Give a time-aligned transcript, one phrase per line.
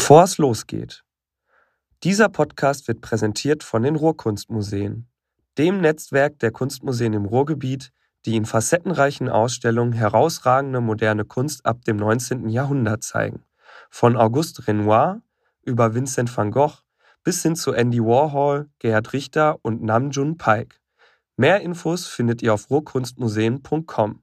[0.00, 1.04] Bevor es losgeht.
[2.04, 5.06] Dieser Podcast wird präsentiert von den Ruhrkunstmuseen,
[5.58, 7.92] dem Netzwerk der Kunstmuseen im Ruhrgebiet,
[8.24, 12.48] die in facettenreichen Ausstellungen herausragende moderne Kunst ab dem 19.
[12.48, 13.44] Jahrhundert zeigen.
[13.90, 15.20] Von Auguste Renoir
[15.60, 16.78] über Vincent van Gogh
[17.22, 20.80] bis hin zu Andy Warhol, Gerhard Richter und Namjoon Paik.
[21.36, 24.22] Mehr Infos findet ihr auf ruhrkunstmuseen.com.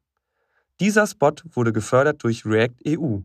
[0.79, 3.19] Dieser Spot wurde gefördert durch React EU,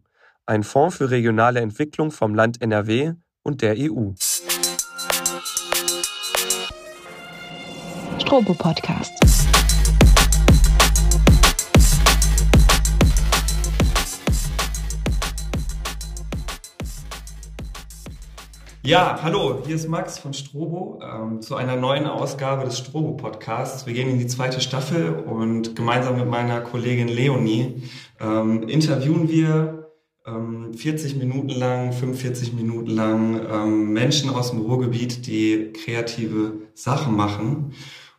[0.46, 4.12] ein Fonds für regionale Entwicklung vom Land NRW und der EU.
[8.18, 9.12] Strobo Podcast.
[18.84, 23.86] Ja, hallo, hier ist Max von Strobo ähm, zu einer neuen Ausgabe des Strobo Podcasts.
[23.86, 27.84] Wir gehen in die zweite Staffel und gemeinsam mit meiner Kollegin Leonie
[28.18, 29.81] ähm, interviewen wir
[30.24, 37.72] 40 Minuten lang, 45 Minuten lang ähm, Menschen aus dem Ruhrgebiet, die kreative Sachen machen.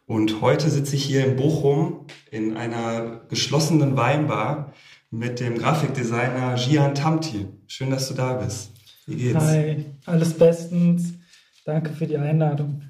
[0.05, 4.73] Und heute sitze ich hier in Bochum in einer geschlossenen Weinbar
[5.11, 7.47] mit dem Grafikdesigner Gian Tamti.
[7.67, 8.71] Schön, dass du da bist.
[9.05, 9.39] Wie geht's?
[9.45, 11.13] Hi, alles bestens.
[11.65, 12.81] Danke für die Einladung.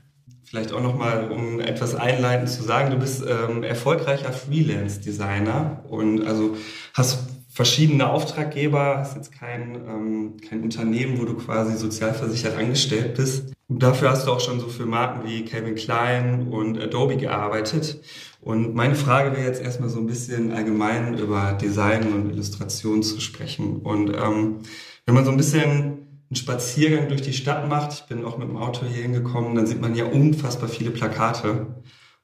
[0.45, 6.55] Vielleicht auch nochmal, um etwas einleitend zu sagen, du bist ähm, erfolgreicher Freelance-Designer und also
[6.93, 7.19] hast
[7.53, 13.53] verschiedene Auftraggeber, hast jetzt kein, ähm, kein Unternehmen, wo du quasi sozialversichert angestellt bist.
[13.67, 18.01] Und dafür hast du auch schon so für Marken wie Calvin Klein und Adobe gearbeitet.
[18.41, 23.21] Und meine Frage wäre jetzt erstmal so ein bisschen allgemein über Design und Illustration zu
[23.21, 23.77] sprechen.
[23.77, 24.59] Und ähm,
[25.05, 26.02] wenn man so ein bisschen
[26.33, 29.67] einen Spaziergang durch die Stadt macht, ich bin auch mit dem Auto hier hingekommen, dann
[29.67, 31.83] sieht man ja unfassbar viele Plakate.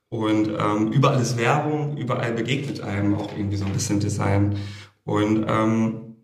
[0.09, 4.57] Und ähm, überall ist Werbung, überall begegnet einem auch irgendwie so ein bisschen Design.
[5.03, 6.15] Und ähm,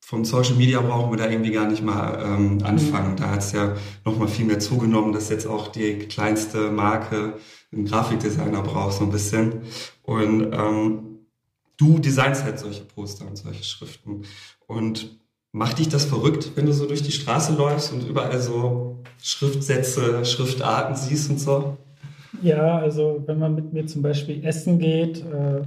[0.00, 3.16] vom Social Media brauchen wir da irgendwie gar nicht mal ähm, anfangen.
[3.16, 7.34] Da hat es ja noch mal viel mehr zugenommen, dass jetzt auch die kleinste Marke
[7.72, 9.62] einen Grafikdesigner braucht, so ein bisschen.
[10.02, 11.26] Und ähm,
[11.76, 14.22] du designst halt solche Poster und solche Schriften.
[14.68, 15.19] Und
[15.52, 20.24] Macht dich das verrückt, wenn du so durch die Straße läufst und überall so Schriftsätze,
[20.24, 21.76] Schriftarten siehst und so?
[22.42, 25.60] Ja, also wenn man mit mir zum Beispiel essen geht, äh,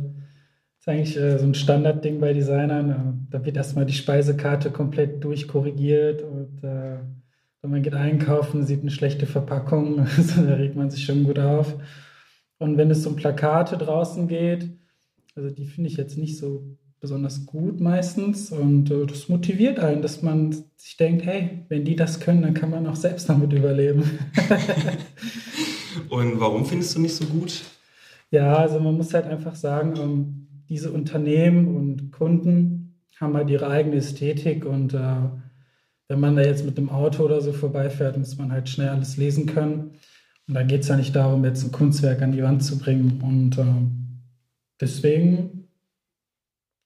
[0.79, 2.89] ist eigentlich äh, so ein Standardding bei Designern.
[2.89, 6.99] Äh, da wird erstmal die Speisekarte komplett durchkorrigiert und äh,
[7.61, 11.39] wenn man geht einkaufen, sieht eine schlechte Verpackung, also da regt man sich schon gut
[11.39, 11.73] auf.
[12.57, 14.69] Und wenn es um Plakate draußen geht,
[15.35, 20.01] also die finde ich jetzt nicht so besonders gut meistens und äh, das motiviert einen,
[20.01, 23.51] dass man sich denkt, hey, wenn die das können, dann kann man auch selbst damit
[23.51, 24.03] überleben.
[26.09, 27.65] und warum findest du nicht so gut?
[28.31, 33.67] Ja, also man muss halt einfach sagen, ähm, diese Unternehmen und Kunden haben halt ihre
[33.67, 35.29] eigene Ästhetik und äh,
[36.07, 39.17] wenn man da jetzt mit dem Auto oder so vorbeifährt, muss man halt schnell alles
[39.17, 39.91] lesen können.
[40.47, 43.21] Und da geht es ja nicht darum, jetzt ein Kunstwerk an die Wand zu bringen.
[43.21, 43.65] Und äh,
[44.79, 45.52] deswegen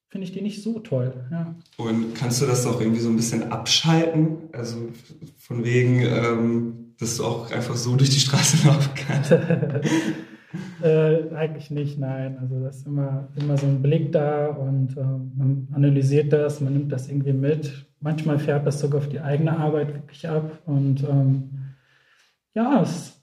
[0.09, 1.13] finde ich die nicht so toll.
[1.31, 1.55] Ja.
[1.77, 4.37] Und kannst du das auch irgendwie so ein bisschen abschalten?
[4.53, 4.89] Also
[5.37, 9.31] von wegen, ähm, dass du auch einfach so durch die Straße laufen kannst?
[10.81, 12.37] äh, eigentlich nicht, nein.
[12.39, 16.73] Also das ist immer, immer so ein Blick da und äh, man analysiert das, man
[16.73, 17.85] nimmt das irgendwie mit.
[17.99, 20.61] Manchmal fährt das sogar auf die eigene Arbeit wirklich ab.
[20.65, 21.49] Und ähm,
[22.53, 23.19] ja, es,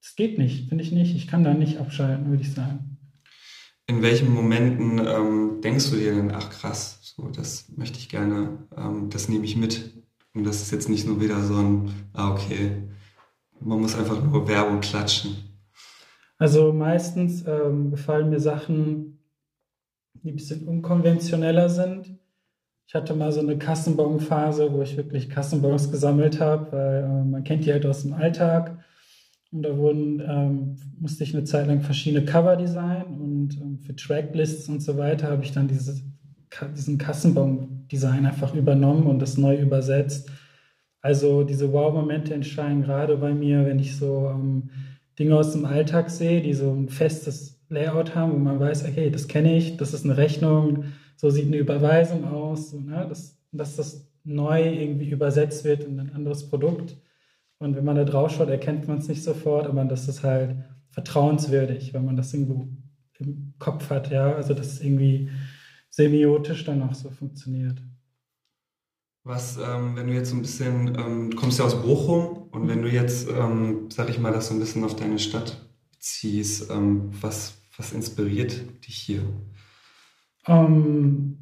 [0.00, 1.14] es geht nicht, finde ich nicht.
[1.14, 2.91] Ich kann da nicht abschalten, würde ich sagen
[3.86, 8.66] in welchen Momenten ähm, denkst du dir denn, ach krass, so das möchte ich gerne,
[8.76, 9.92] ähm, das nehme ich mit.
[10.34, 12.82] Und das ist jetzt nicht nur wieder so ein, ah okay,
[13.60, 15.36] man muss einfach nur Werbung klatschen.
[16.38, 19.18] Also meistens ähm, gefallen mir Sachen,
[20.14, 22.18] die ein bisschen unkonventioneller sind.
[22.86, 27.44] Ich hatte mal so eine Kassenbonphase, wo ich wirklich Kassenbons gesammelt habe, weil äh, man
[27.44, 28.78] kennt die halt aus dem Alltag.
[29.52, 33.94] Und da wurden, ähm, musste ich eine Zeit lang verschiedene Cover designen und ähm, für
[33.94, 36.00] Tracklists und so weiter habe ich dann diese,
[36.74, 40.30] diesen Kassenbaum-Design einfach übernommen und das neu übersetzt.
[41.02, 44.70] Also diese Wow-Momente entstehen gerade bei mir, wenn ich so ähm,
[45.18, 49.10] Dinge aus dem Alltag sehe, die so ein festes Layout haben, wo man weiß, okay,
[49.10, 50.84] das kenne ich, das ist eine Rechnung,
[51.16, 53.04] so sieht eine Überweisung aus, so, ne?
[53.06, 56.96] dass, dass das neu irgendwie übersetzt wird in ein anderes Produkt
[57.62, 60.56] und wenn man da drauf schaut, erkennt man es nicht sofort, aber das ist halt
[60.90, 62.68] vertrauenswürdig, wenn man das irgendwo
[63.18, 64.34] im Kopf hat, ja.
[64.34, 65.30] Also dass es irgendwie
[65.90, 67.82] semiotisch dann auch so funktioniert.
[69.24, 72.66] Was, ähm, wenn du jetzt so ein bisschen, ähm, du kommst ja aus Bochum und
[72.66, 75.64] wenn du jetzt, ähm, sag ich mal, das so ein bisschen auf deine Stadt
[76.00, 79.22] ziehst, ähm, was, was inspiriert dich hier?
[80.48, 81.38] Um,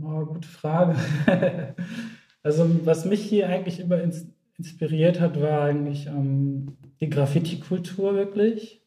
[0.00, 0.96] oh, gute Frage.
[2.40, 4.26] Also was mich hier eigentlich immer ins,
[4.58, 8.82] inspiriert hat, war eigentlich ähm, die Graffiti-Kultur wirklich.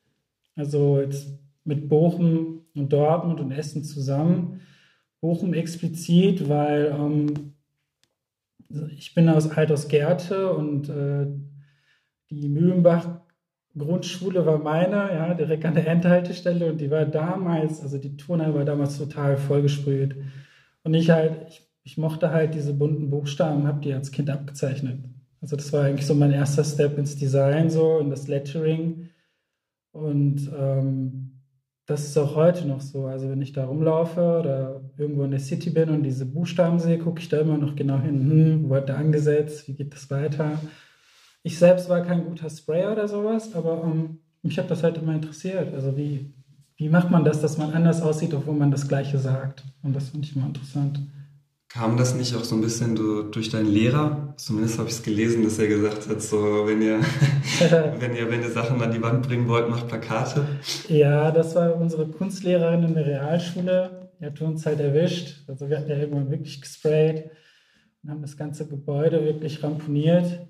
[0.56, 4.62] Also jetzt mit Bochum und Dortmund und Essen zusammen.
[5.22, 7.54] Bochum explizit, weil ähm,
[8.98, 11.28] ich bin aus, halt aus Gerte und äh,
[12.30, 13.22] die Mühlenbach
[13.78, 18.54] Grundschule war meine, ja, direkt an der Endhaltestelle und die war damals, also die Turnhalle
[18.54, 20.16] war damals total vollgesprüht.
[20.84, 25.00] Und ich halt, ich, ich mochte halt diese bunten Buchstaben, habe die als Kind abgezeichnet.
[25.42, 29.10] Also das war eigentlich so mein erster Step ins Design, so in das Lettering.
[29.92, 31.32] Und ähm,
[31.88, 33.08] das ist auch heute noch so.
[33.08, 37.00] Also wenn ich da rumlaufe oder irgendwo in der City bin und diese Buchstaben sehe,
[37.00, 38.30] gucke ich da immer noch genau hin.
[38.30, 39.68] Hm, wo hat der angesetzt?
[39.68, 40.60] Wie geht das weiter?
[41.44, 45.16] Ich selbst war kein guter Sprayer oder sowas, aber ähm, mich hat das halt immer
[45.16, 45.74] interessiert.
[45.74, 46.34] Also wie,
[46.78, 49.64] wie macht man das, dass man anders aussieht, obwohl man das Gleiche sagt?
[49.82, 51.00] Und das finde ich immer interessant.
[51.74, 52.96] Kam das nicht auch so ein bisschen
[53.32, 54.34] durch deinen Lehrer?
[54.36, 57.00] Zumindest habe ich es gelesen, dass er gesagt hat, so wenn ihr,
[58.00, 60.46] wenn ihr, wenn ihr Sachen an die Wand bringen wollt, macht Plakate.
[60.90, 64.10] Ja, das war unsere Kunstlehrerin in der Realschule.
[64.20, 65.46] Die hat uns halt erwischt.
[65.48, 67.32] Also wir hatten ja irgendwann wirklich gesprayt
[68.04, 70.46] und haben das ganze Gebäude wirklich ramponiert.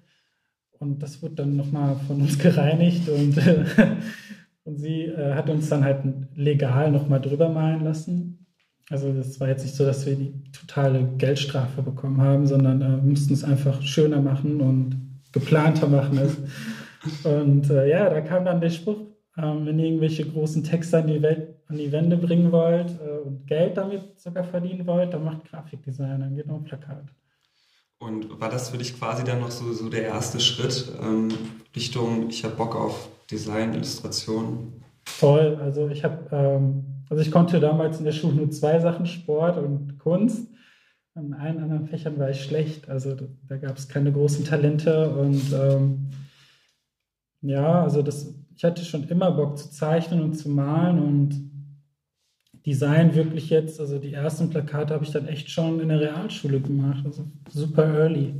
[0.80, 3.38] Und das wurde dann nochmal von uns gereinigt und,
[4.64, 6.02] und sie äh, hat uns dann halt
[6.34, 8.41] legal nochmal drüber malen lassen.
[8.90, 12.98] Also das war jetzt nicht so, dass wir die totale Geldstrafe bekommen haben, sondern äh,
[12.98, 16.20] mussten es einfach schöner machen und geplanter machen.
[17.24, 18.98] und äh, ja, da kam dann der Spruch,
[19.38, 23.28] ähm, wenn ihr irgendwelche großen Texte an die, Welt, an die Wände bringen wollt äh,
[23.28, 27.06] und Geld damit sogar verdienen wollt, dann macht Grafikdesign, dann geht noch ein Plakat.
[28.00, 31.30] Und war das für dich quasi dann noch so, so der erste Schritt ähm,
[31.76, 34.74] Richtung, ich habe Bock auf Design, Illustration?
[35.06, 35.58] Voll.
[35.62, 39.58] Also ich habe, ähm, also ich konnte damals in der Schule nur zwei Sachen, Sport
[39.58, 40.48] und Kunst.
[41.14, 42.88] In allen anderen Fächern war ich schlecht.
[42.88, 46.08] Also da, da gab es keine großen Talente und ähm,
[47.42, 51.52] ja, also das, ich hatte schon immer Bock zu zeichnen und zu malen und
[52.66, 56.62] Design wirklich jetzt, also die ersten Plakate habe ich dann echt schon in der Realschule
[56.62, 58.36] gemacht, also super early.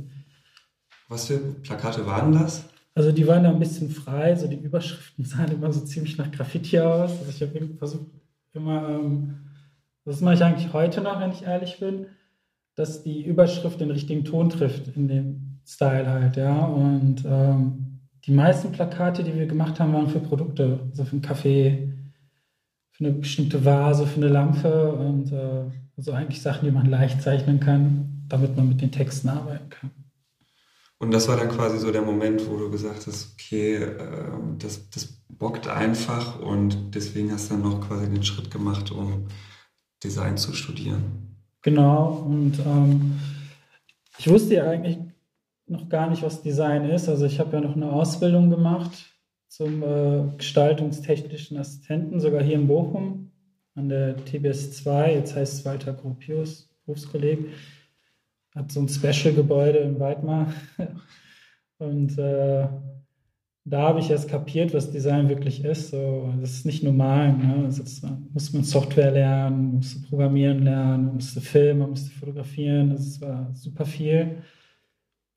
[1.08, 2.64] Was für Plakate waren das?
[2.94, 6.30] Also die waren da ein bisschen frei, so die Überschriften sahen immer so ziemlich nach
[6.30, 7.10] Graffiti aus.
[7.18, 8.06] Also ich habe versucht
[8.54, 9.36] immer, ähm,
[10.04, 12.06] das mache ich eigentlich heute noch, wenn ich ehrlich bin,
[12.74, 16.64] dass die Überschrift den richtigen Ton trifft in dem Style halt, ja.
[16.64, 21.22] Und ähm, die meisten Plakate, die wir gemacht haben, waren für Produkte, also für einen
[21.22, 21.92] Kaffee,
[22.90, 25.64] für eine bestimmte Vase, für eine Lampe und äh,
[25.96, 29.90] also eigentlich Sachen, die man leicht zeichnen kann, damit man mit den Texten arbeiten kann.
[30.98, 33.98] Und das war dann quasi so der Moment, wo du gesagt hast, okay, äh,
[34.58, 39.26] das, das bockt einfach und deswegen hast du dann noch quasi den Schritt gemacht, um
[40.02, 41.36] Design zu studieren.
[41.62, 43.18] Genau, und ähm,
[44.18, 44.98] ich wusste ja eigentlich
[45.66, 47.08] noch gar nicht, was Design ist.
[47.08, 49.12] Also ich habe ja noch eine Ausbildung gemacht
[49.48, 53.30] zum äh, gestaltungstechnischen Assistenten, sogar hier in Bochum
[53.74, 57.48] an der TBS 2, jetzt heißt es Walter Gropius, Berufskolleg,
[58.54, 60.52] hat so ein Special-Gebäude in Weidmar.
[61.78, 62.68] Und äh,
[63.64, 65.90] da habe ich erst kapiert, was Design wirklich ist.
[65.90, 67.32] So, das ist nicht normal.
[67.32, 67.62] Ne?
[67.64, 67.82] Also
[68.32, 72.90] muss man Software lernen, musste programmieren lernen, man musste filmen, man musste fotografieren.
[72.90, 74.42] Das war super viel.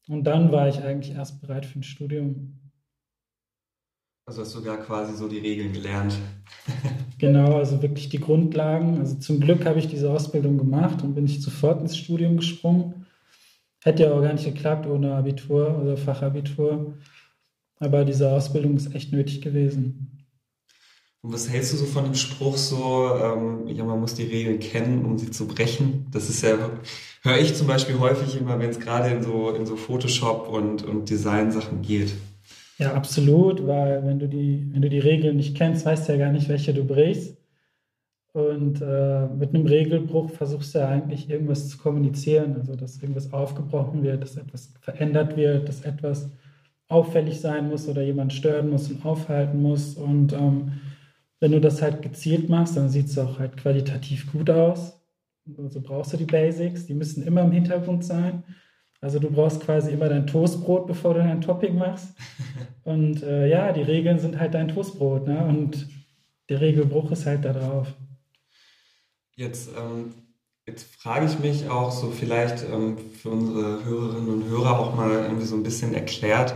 [0.07, 2.59] Und dann war ich eigentlich erst bereit für ein Studium.
[4.27, 6.17] Also hast du sogar quasi so die Regeln gelernt.
[7.19, 8.97] genau, also wirklich die Grundlagen.
[8.97, 13.05] Also zum Glück habe ich diese Ausbildung gemacht und bin ich sofort ins Studium gesprungen.
[13.83, 16.95] Hätte ja auch gar nicht geklappt ohne Abitur oder Fachabitur.
[17.79, 20.15] Aber diese Ausbildung ist echt nötig gewesen.
[21.21, 24.59] Und was hältst du so von dem Spruch so, ähm, ja, man muss die Regeln
[24.59, 26.05] kennen, um sie zu brechen?
[26.11, 26.55] Das ist ja,
[27.23, 30.83] höre ich zum Beispiel häufig immer, wenn es gerade in so, in so Photoshop und,
[30.83, 32.13] und Design-Sachen geht.
[32.77, 36.19] Ja, absolut, weil wenn du die, wenn du die Regeln nicht kennst, weißt du ja
[36.19, 37.37] gar nicht, welche du brichst.
[38.33, 43.31] Und äh, mit einem Regelbruch versuchst du ja eigentlich irgendwas zu kommunizieren, also dass irgendwas
[43.31, 46.29] aufgebrochen wird, dass etwas verändert wird, dass etwas
[46.87, 49.95] auffällig sein muss oder jemand stören muss und aufhalten muss.
[49.95, 50.73] Und ähm,
[51.39, 54.99] wenn du das halt gezielt machst, dann sieht es auch halt qualitativ gut aus.
[55.57, 58.43] Also brauchst du die Basics, die müssen immer im Hintergrund sein.
[59.01, 62.15] Also du brauchst quasi immer dein Toastbrot, bevor du dein Topping machst.
[62.83, 65.27] Und äh, ja, die Regeln sind halt dein Toastbrot.
[65.27, 65.45] Ne?
[65.45, 65.87] Und
[66.49, 67.93] der Regelbruch ist halt da drauf.
[69.35, 70.13] Jetzt, ähm,
[70.65, 75.11] jetzt frage ich mich auch so vielleicht ähm, für unsere Hörerinnen und Hörer auch mal
[75.11, 76.55] irgendwie so ein bisschen erklärt,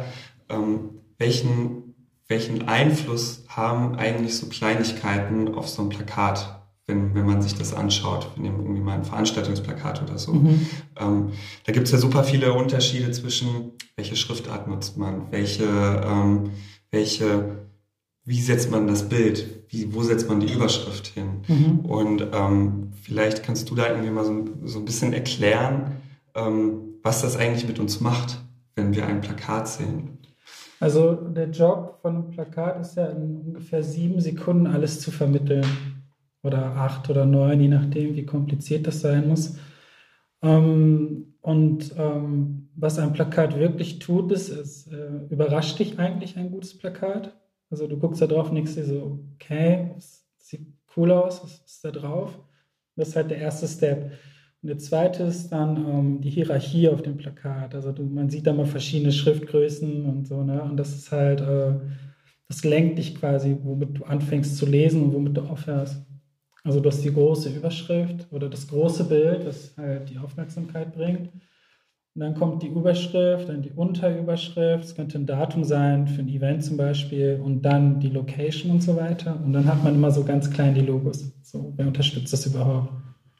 [0.49, 1.95] ähm, welchen,
[2.27, 6.59] welchen Einfluss haben eigentlich so Kleinigkeiten auf so ein Plakat?
[6.89, 8.27] wenn, wenn man sich das anschaut.
[8.35, 10.33] Wir nehmen irgendwie mal ein Veranstaltungsplakat oder so.
[10.33, 10.67] Mhm.
[10.99, 11.31] Ähm,
[11.65, 16.49] da gibt es ja super viele Unterschiede zwischen, welche Schriftart nutzt man, welche, ähm,
[16.91, 17.68] welche,
[18.29, 21.41] wie setzt man das Bild, wie, wo setzt man die Überschrift hin.
[21.47, 21.79] Mhm.
[21.79, 25.97] Und ähm, vielleicht kannst du da irgendwie mal so, so ein bisschen erklären,
[26.35, 28.37] ähm, was das eigentlich mit uns macht,
[28.75, 30.19] wenn wir ein Plakat sehen.
[30.79, 35.65] Also der Job von einem Plakat ist ja in ungefähr sieben Sekunden alles zu vermitteln.
[36.43, 39.57] Oder acht oder neun, je nachdem, wie kompliziert das sein muss.
[40.43, 46.51] Ähm, und ähm, was ein Plakat wirklich tut, ist, es äh, überrascht dich eigentlich ein
[46.51, 47.33] gutes Plakat.
[47.69, 51.61] Also du guckst da drauf und denkst dir so, okay, das sieht cool aus, was
[51.65, 52.39] ist da drauf?
[52.95, 54.11] Das ist halt der erste Step.
[54.61, 57.73] Und der zweite ist dann ähm, die Hierarchie auf dem Plakat.
[57.75, 60.61] Also du, man sieht da mal verschiedene Schriftgrößen und so, ne?
[60.61, 61.75] Und das ist halt, äh,
[62.47, 66.05] das lenkt dich quasi, womit du anfängst zu lesen und womit du aufhörst.
[66.63, 71.29] Also du hast die große Überschrift oder das große Bild, das halt die Aufmerksamkeit bringt.
[72.15, 76.27] Und dann kommt die Überschrift, dann die Unterüberschrift, es könnte ein Datum sein für ein
[76.27, 79.39] Event zum Beispiel und dann die Location und so weiter.
[79.43, 81.31] Und dann hat man immer so ganz klein die Logos.
[81.43, 82.89] So, wer unterstützt das überhaupt?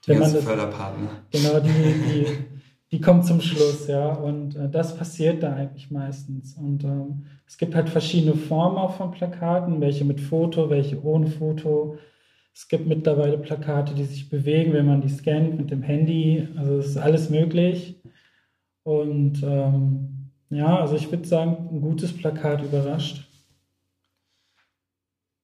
[0.07, 1.09] Die ganzen das, Förderpartner.
[1.31, 2.25] Genau, die, die,
[2.91, 4.13] die kommen zum Schluss, ja.
[4.13, 6.53] Und äh, das passiert da eigentlich meistens.
[6.53, 11.27] Und ähm, es gibt halt verschiedene Formen auch von Plakaten, welche mit Foto, welche ohne
[11.27, 11.97] Foto.
[12.53, 16.47] Es gibt mittlerweile Plakate, die sich bewegen, wenn man die scannt mit dem Handy.
[16.57, 17.98] Also es ist alles möglich.
[18.89, 23.29] Und ähm, ja, also ich würde sagen, ein gutes Plakat überrascht.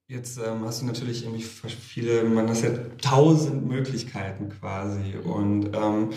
[0.07, 5.15] Jetzt ähm, hast du natürlich irgendwie viele, man hat ja tausend Möglichkeiten quasi.
[5.23, 6.09] Und ähm,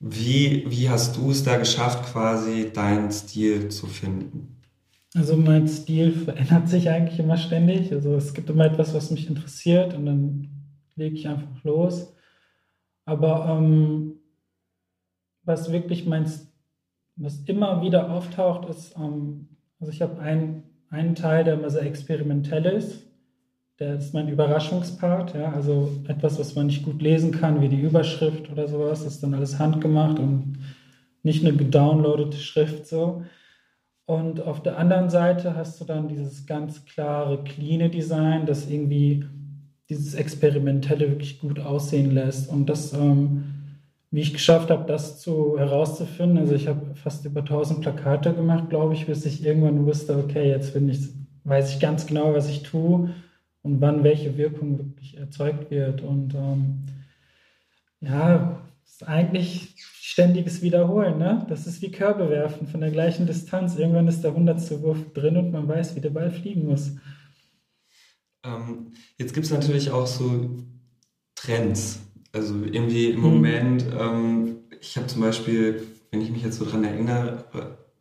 [0.00, 4.60] wie, wie hast du es da geschafft, quasi deinen Stil zu finden?
[5.14, 7.92] Also mein Stil verändert sich eigentlich immer ständig.
[7.92, 10.48] Also es gibt immer etwas, was mich interessiert und dann
[10.96, 12.12] lege ich einfach los.
[13.04, 14.14] Aber ähm,
[15.44, 16.26] was wirklich mein,
[17.16, 19.48] was immer wieder auftaucht, ist, ähm,
[19.80, 23.06] also ich habe einen, einen Teil, der immer sehr experimentell ist
[23.78, 27.80] der ist mein Überraschungspart, ja, also etwas, was man nicht gut lesen kann, wie die
[27.80, 30.58] Überschrift oder sowas, das ist dann alles handgemacht und
[31.22, 33.22] nicht eine gedownloadete Schrift so.
[34.06, 39.24] Und auf der anderen Seite hast du dann dieses ganz klare, cleane Design, das irgendwie
[39.90, 42.48] dieses Experimentelle wirklich gut aussehen lässt.
[42.48, 43.55] Und das, ähm,
[44.16, 48.70] wie ich geschafft habe, das zu herauszufinden, also ich habe fast über 1000 Plakate gemacht,
[48.70, 51.00] glaube ich, bis ich irgendwann wusste, okay, jetzt bin ich,
[51.44, 53.14] weiß ich ganz genau, was ich tue
[53.60, 56.00] und wann welche Wirkung wirklich erzeugt wird.
[56.00, 56.86] Und ähm,
[58.00, 61.18] ja, ist eigentlich ständiges Wiederholen.
[61.18, 61.44] Ne?
[61.50, 63.76] Das ist wie Körbe werfen von der gleichen Distanz.
[63.76, 66.92] Irgendwann ist der hundertste Wurf drin und man weiß, wie der Ball fliegen muss.
[68.46, 70.56] Ähm, jetzt gibt es natürlich auch so
[71.34, 72.05] Trends.
[72.36, 73.22] Also irgendwie im mhm.
[73.22, 77.44] Moment, ähm, ich habe zum Beispiel, wenn ich mich jetzt so dran erinnere,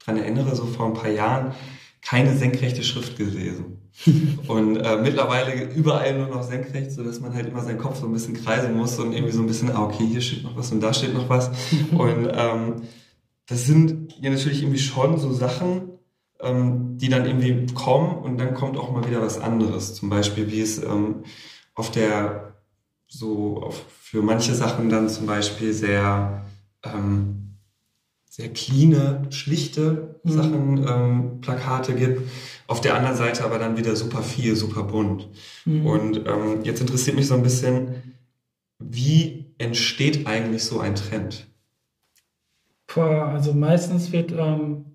[0.04, 1.54] dran erinnere, so vor ein paar Jahren,
[2.02, 3.78] keine senkrechte Schrift gelesen.
[4.48, 8.08] und äh, mittlerweile überall nur noch senkrecht, so dass man halt immer seinen Kopf so
[8.08, 10.70] ein bisschen kreisen muss und irgendwie so ein bisschen, ah, okay, hier steht noch was
[10.74, 11.50] und da steht noch was.
[11.92, 12.82] und ähm,
[13.48, 15.94] das sind ja natürlich irgendwie schon so Sachen,
[16.42, 19.94] ähm, die dann irgendwie kommen und dann kommt auch mal wieder was anderes.
[19.94, 21.24] Zum Beispiel, wie es ähm,
[21.74, 22.45] auf der,
[23.18, 26.46] so auf, für manche Sachen dann zum Beispiel sehr
[26.84, 27.46] ähm,
[28.36, 30.30] sehr cleane, schlichte mhm.
[30.30, 32.30] Sachen, ähm, Plakate gibt.
[32.68, 35.30] Auf der anderen Seite aber dann wieder super viel, super bunt.
[35.64, 35.86] Mhm.
[35.86, 38.18] Und ähm, jetzt interessiert mich so ein bisschen,
[38.78, 41.48] wie entsteht eigentlich so ein Trend?
[42.94, 44.95] Boah, also meistens wird, ähm,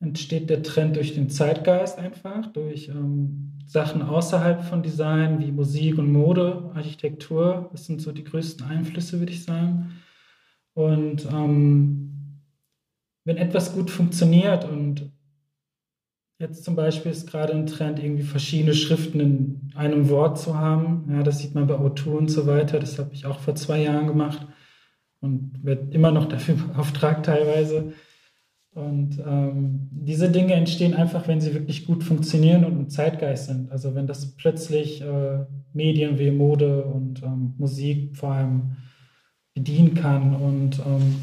[0.00, 5.98] entsteht der Trend durch den Zeitgeist einfach, durch ähm, Sachen außerhalb von Design wie Musik
[5.98, 7.68] und Mode, Architektur.
[7.72, 9.92] Das sind so die größten Einflüsse, würde ich sagen.
[10.74, 12.42] Und ähm,
[13.24, 15.10] wenn etwas gut funktioniert und
[16.38, 21.08] jetzt zum Beispiel ist gerade ein Trend, irgendwie verschiedene Schriften in einem Wort zu haben,
[21.10, 23.82] ja, das sieht man bei O2 und so weiter, das habe ich auch vor zwei
[23.82, 24.46] Jahren gemacht
[25.20, 27.94] und werde immer noch dafür beauftragt teilweise.
[28.76, 33.72] Und ähm, diese Dinge entstehen einfach, wenn sie wirklich gut funktionieren und ein Zeitgeist sind.
[33.72, 38.76] Also wenn das plötzlich äh, Medien wie Mode und ähm, Musik vor allem
[39.54, 41.16] bedienen kann und ähm,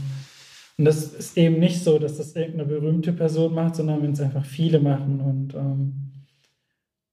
[0.77, 4.22] und das ist eben nicht so, dass das irgendeine berühmte Person macht, sondern wenn es
[4.22, 5.22] einfach viele machen.
[5.22, 6.12] Und ähm,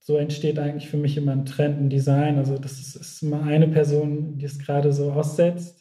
[0.00, 2.38] so entsteht eigentlich für mich immer ein Trend, ein Design.
[2.38, 5.79] Also das ist, ist immer eine Person, die es gerade so aussetzt.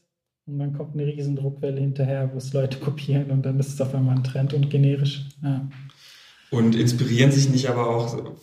[0.49, 3.81] Und dann kommt eine riesen Druckwelle hinterher, wo es Leute kopieren und dann ist es
[3.81, 5.25] auf einmal ein Trend und generisch.
[5.43, 5.69] Ja.
[6.51, 8.33] Und inspirieren sich nicht aber auch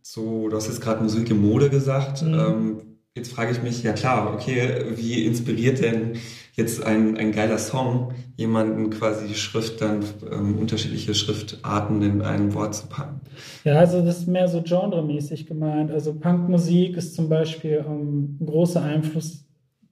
[0.00, 2.34] so, du hast jetzt gerade Musik im Mode gesagt, mhm.
[2.34, 2.80] ähm,
[3.18, 6.12] Jetzt frage ich mich, ja klar, okay, wie inspiriert denn
[6.54, 12.54] jetzt ein, ein geiler Song jemanden quasi die Schrift dann ähm, unterschiedliche Schriftarten in ein
[12.54, 13.20] Wort zu packen?
[13.64, 15.90] Ja, also das ist mehr so genremäßig gemeint.
[15.90, 19.47] Also Punkmusik ist zum Beispiel ähm, ein großer Einfluss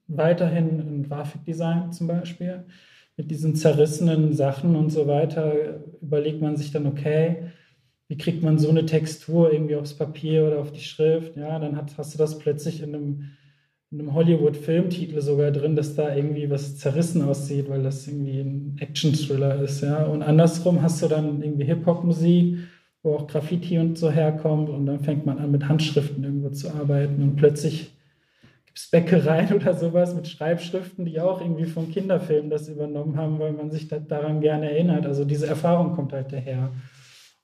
[0.08, 2.64] weiterhin in Grafikdesign zum Beispiel.
[3.16, 7.50] Mit diesen zerrissenen Sachen und so weiter überlegt man sich dann, okay,
[8.08, 11.36] wie kriegt man so eine Textur irgendwie aufs Papier oder auf die Schrift?
[11.36, 13.24] Ja, dann hat, hast du das plötzlich in einem,
[13.90, 18.76] in einem Hollywood-Filmtitel sogar drin, dass da irgendwie was zerrissen aussieht, weil das irgendwie ein
[18.78, 19.80] Action-Thriller ist.
[19.80, 22.58] Ja, und andersrum hast du dann irgendwie Hip-Hop-Musik,
[23.02, 26.70] wo auch Graffiti und so herkommt und dann fängt man an mit Handschriften irgendwo zu
[26.70, 27.95] arbeiten und plötzlich
[28.90, 33.70] Bäckereien oder sowas mit Schreibschriften, die auch irgendwie von Kinderfilmen das übernommen haben, weil man
[33.70, 35.06] sich da, daran gerne erinnert.
[35.06, 36.70] Also diese Erfahrung kommt halt daher.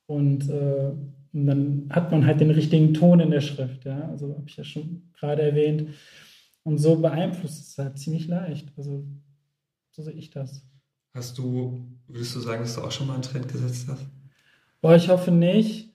[0.06, 0.92] Und, äh,
[1.32, 3.84] und dann hat man halt den richtigen Ton in der Schrift.
[3.86, 4.08] Ja?
[4.10, 5.88] Also habe ich ja schon gerade erwähnt.
[6.64, 8.68] Und so beeinflusst es halt ziemlich leicht.
[8.76, 9.04] Also
[9.90, 10.62] so sehe ich das.
[11.14, 14.06] Hast du, würdest du sagen, dass du auch schon mal einen Trend gesetzt hast?
[14.80, 15.91] Boah, ich hoffe nicht.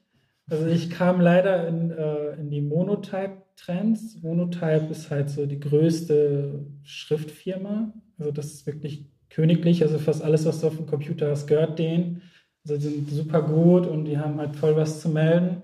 [0.49, 4.21] Also ich kam leider in, äh, in die Monotype-Trends.
[4.21, 7.93] Monotype ist halt so die größte Schriftfirma.
[8.17, 9.83] Also das ist wirklich königlich.
[9.83, 12.21] Also fast alles, was du auf dem Computer hast, gehört denen.
[12.63, 15.63] Also die sind super gut und die haben halt voll was zu melden.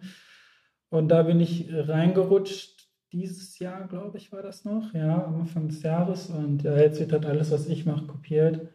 [0.89, 2.71] Und da bin ich reingerutscht.
[3.13, 6.29] Dieses Jahr, glaube ich, war das noch, ja, Anfang des Jahres.
[6.29, 8.67] Und ja, jetzt wird halt alles, was ich mache, kopiert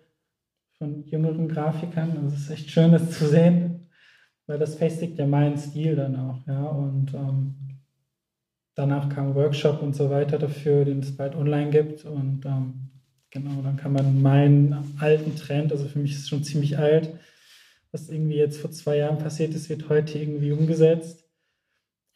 [0.79, 2.13] von jüngeren Grafikern.
[2.23, 3.68] Also es ist echt schön, das zu sehen,
[4.49, 6.65] weil das festigt ja meinen Stil dann auch, ja.
[6.65, 7.55] Und ähm,
[8.75, 12.05] danach kam Workshop und so weiter dafür, den es bald online gibt.
[12.07, 12.91] Und ähm,
[13.31, 17.15] genau, dann kann man meinen alten Trend, also für mich ist es schon ziemlich alt,
[17.93, 21.25] was irgendwie jetzt vor zwei Jahren passiert ist, wird heute irgendwie umgesetzt.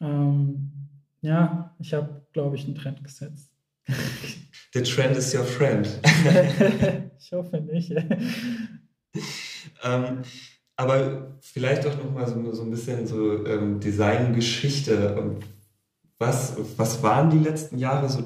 [0.00, 0.72] Ähm,
[1.20, 3.52] ja, ich habe, glaube ich, einen Trend gesetzt.
[4.74, 5.86] Der Trend ist your friend.
[7.18, 7.90] ich hoffe nicht.
[9.84, 10.22] ähm,
[10.76, 15.38] aber vielleicht auch noch mal so, so ein bisschen so ähm, Designgeschichte.
[16.18, 18.24] Was, was waren die letzten Jahre so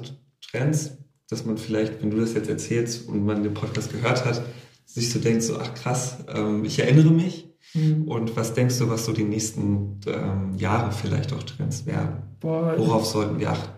[0.51, 0.97] Trends,
[1.29, 4.41] dass man vielleicht, wenn du das jetzt erzählst und man den Podcast gehört hat,
[4.85, 7.49] sich so denkt, so, ach krass, ähm, ich erinnere mich.
[7.73, 8.07] Mhm.
[8.07, 12.19] Und was denkst du, was so die nächsten ähm, Jahre vielleicht auch Trends werden?
[12.39, 13.69] Boah, Worauf sollten wir achten?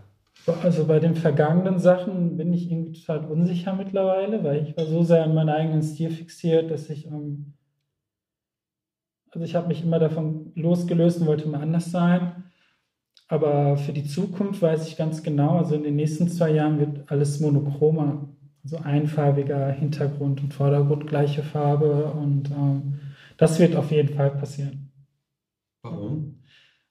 [0.64, 5.04] Also bei den vergangenen Sachen bin ich irgendwie total unsicher mittlerweile, weil ich war so
[5.04, 7.54] sehr an meinen eigenen Stil fixiert, dass ich, ähm,
[9.32, 12.44] also ich habe mich immer davon losgelöst und wollte mal anders sein.
[13.28, 17.12] Aber für die Zukunft weiß ich ganz genau, also in den nächsten zwei Jahren wird
[17.12, 18.28] alles monochromer
[18.64, 23.00] so einfarbiger Hintergrund und Vordergrund gleiche Farbe und ähm,
[23.38, 24.92] das wird auf jeden Fall passieren.
[25.82, 26.40] Warum?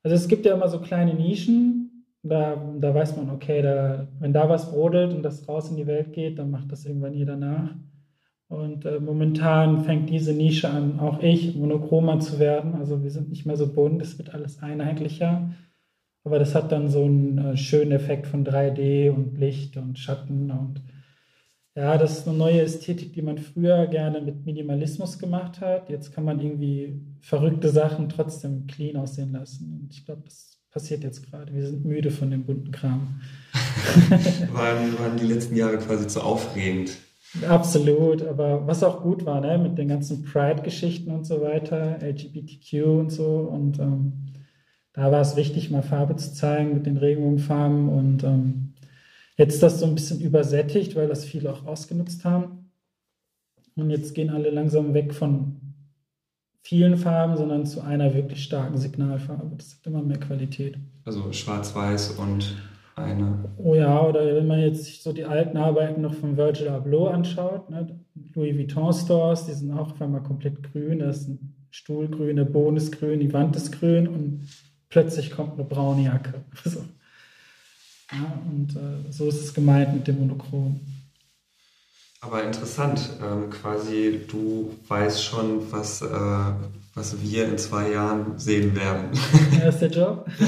[0.02, 4.32] Also es gibt ja immer so kleine Nischen, da, da weiß man, okay, da, wenn
[4.32, 7.36] da was brodelt und das raus in die Welt geht, dann macht das irgendwann jeder
[7.36, 7.74] nach.
[8.48, 12.74] Und äh, momentan fängt diese Nische an, auch ich, monochromer zu werden.
[12.74, 15.50] Also wir sind nicht mehr so bunt, es wird alles einheitlicher.
[16.24, 20.50] Aber das hat dann so einen äh, schönen Effekt von 3D und Licht und Schatten
[20.50, 20.82] und
[21.78, 25.88] ja, das ist eine neue Ästhetik, die man früher gerne mit Minimalismus gemacht hat.
[25.88, 29.78] Jetzt kann man irgendwie verrückte Sachen trotzdem clean aussehen lassen.
[29.80, 31.54] Und ich glaube, das passiert jetzt gerade.
[31.54, 33.20] Wir sind müde von dem bunten Kram.
[34.52, 36.98] waren, waren die letzten Jahre quasi zu aufregend.
[37.46, 42.84] Absolut, aber was auch gut war, ne, mit den ganzen Pride-Geschichten und so weiter, LGBTQ
[42.86, 43.26] und so.
[43.26, 44.12] Und ähm,
[44.92, 48.68] da war es wichtig, mal Farbe zu zeigen mit den Regenbogenfarben und ähm,
[49.38, 52.72] Jetzt ist das so ein bisschen übersättigt, weil das viele auch ausgenutzt haben.
[53.76, 55.60] Und jetzt gehen alle langsam weg von
[56.60, 59.54] vielen Farben, sondern zu einer wirklich starken Signalfarbe.
[59.56, 60.76] Das hat immer mehr Qualität.
[61.04, 62.56] Also schwarz-weiß und
[62.98, 63.50] eine.
[63.56, 67.08] Oh ja, oder wenn man jetzt sich so die alten Arbeiten noch von Virgil Abloh
[67.08, 67.98] anschaut, ne?
[68.34, 71.00] Louis Vuitton Stores, die sind auch auf einmal komplett grün.
[71.00, 74.48] Da ist ein Stuhl grün, der Boden ist grün, die Wand ist grün und
[74.88, 76.44] plötzlich kommt eine braune Jacke.
[76.64, 76.84] So.
[78.10, 80.80] Ja, und äh, so ist es gemeint mit dem Monochrom.
[82.20, 86.52] Aber interessant, ähm, quasi du weißt schon, was, äh,
[86.94, 89.10] was wir in zwei Jahren sehen werden.
[89.58, 90.26] Ja, ist der Job.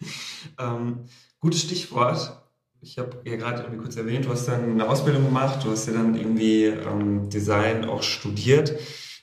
[0.58, 0.98] ähm,
[1.40, 2.42] gutes Stichwort.
[2.80, 5.86] Ich habe ja gerade irgendwie kurz erwähnt, du hast dann eine Ausbildung gemacht, du hast
[5.86, 8.74] ja dann irgendwie ähm, Design auch studiert.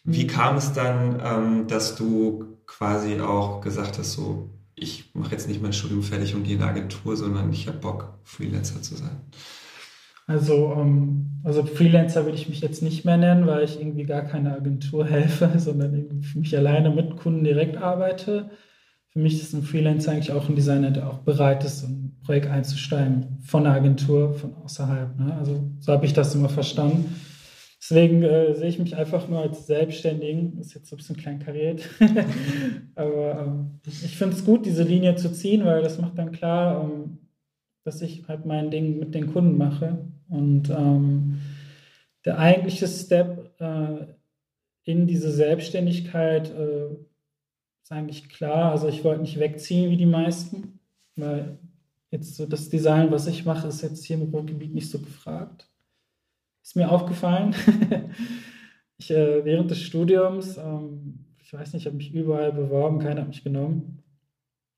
[0.04, 0.28] Wie mhm.
[0.28, 5.62] kam es dann, ähm, dass du quasi auch gesagt hast, so ich mache jetzt nicht
[5.62, 9.22] mein Studium fertig und gehe in eine Agentur, sondern ich habe Bock, Freelancer zu sein.
[10.28, 14.24] Also, ähm, also Freelancer würde ich mich jetzt nicht mehr nennen, weil ich irgendwie gar
[14.24, 18.50] keine Agentur helfe, sondern für mich alleine mit Kunden direkt arbeite.
[19.10, 22.48] Für mich ist ein Freelancer eigentlich auch ein Designer, der auch bereit ist, ein Projekt
[22.48, 25.18] einzusteigen, von der Agentur, von außerhalb.
[25.20, 25.36] Ne?
[25.38, 27.16] Also so habe ich das immer verstanden.
[27.80, 30.58] Deswegen äh, sehe ich mich einfach nur als Selbstständigen.
[30.60, 31.88] Ist jetzt so ein bisschen kleinkariert.
[32.96, 36.84] Aber ähm, ich finde es gut, diese Linie zu ziehen, weil das macht dann klar,
[36.84, 37.20] ähm,
[37.84, 40.00] dass ich halt mein Ding mit den Kunden mache.
[40.30, 41.42] Und ähm,
[42.26, 44.08] der eigentliche Step äh,
[44.84, 46.88] in diese Selbstständigkeit äh,
[47.84, 48.72] ist eigentlich klar.
[48.72, 50.80] Also ich wollte nicht wegziehen wie die meisten,
[51.16, 51.60] weil
[52.16, 55.70] jetzt so das Design, was ich mache, ist jetzt hier im Ruhrgebiet nicht so gefragt.
[56.64, 57.54] Ist mir aufgefallen.
[58.98, 63.22] ich, äh, während des Studiums, ähm, ich weiß nicht, ich habe mich überall beworben, keiner
[63.22, 64.04] hat mich genommen.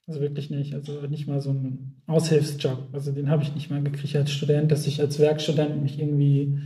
[0.08, 0.74] Also wirklich nicht.
[0.74, 2.90] Also nicht mal so einen Aushilfsjob.
[2.94, 6.60] Also den habe ich nicht mal gekriegt als Student, dass ich als Werkstudent mich irgendwie,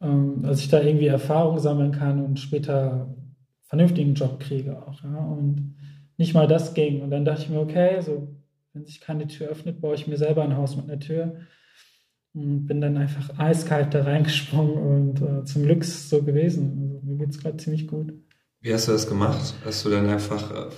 [0.00, 3.14] ähm, dass ich da irgendwie Erfahrung sammeln kann und später
[3.64, 5.02] vernünftigen Job kriege auch.
[5.02, 5.16] Ja?
[5.16, 5.76] Und
[6.18, 7.02] nicht mal das ging.
[7.02, 8.28] Und dann dachte ich mir, okay, so,
[8.72, 11.36] wenn sich keine Tür öffnet, baue ich mir selber ein Haus mit einer Tür.
[12.34, 16.80] Und bin dann einfach eiskalt da reingesprungen und äh, zum Glück ist es so gewesen.
[16.82, 18.14] Also mir geht es gerade ziemlich gut.
[18.60, 19.54] Wie hast du das gemacht?
[19.64, 20.70] Hast du dann einfach äh,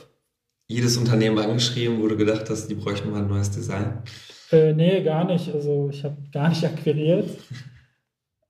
[0.67, 4.03] jedes Unternehmen angeschrieben, wo du gedacht hast, die bräuchten mal ein neues Design?
[4.51, 5.53] Äh, nee, gar nicht.
[5.55, 7.31] Also ich habe gar nicht akquiriert.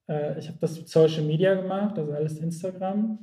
[0.08, 3.18] äh, ich habe das mit Social Media gemacht, also alles Instagram.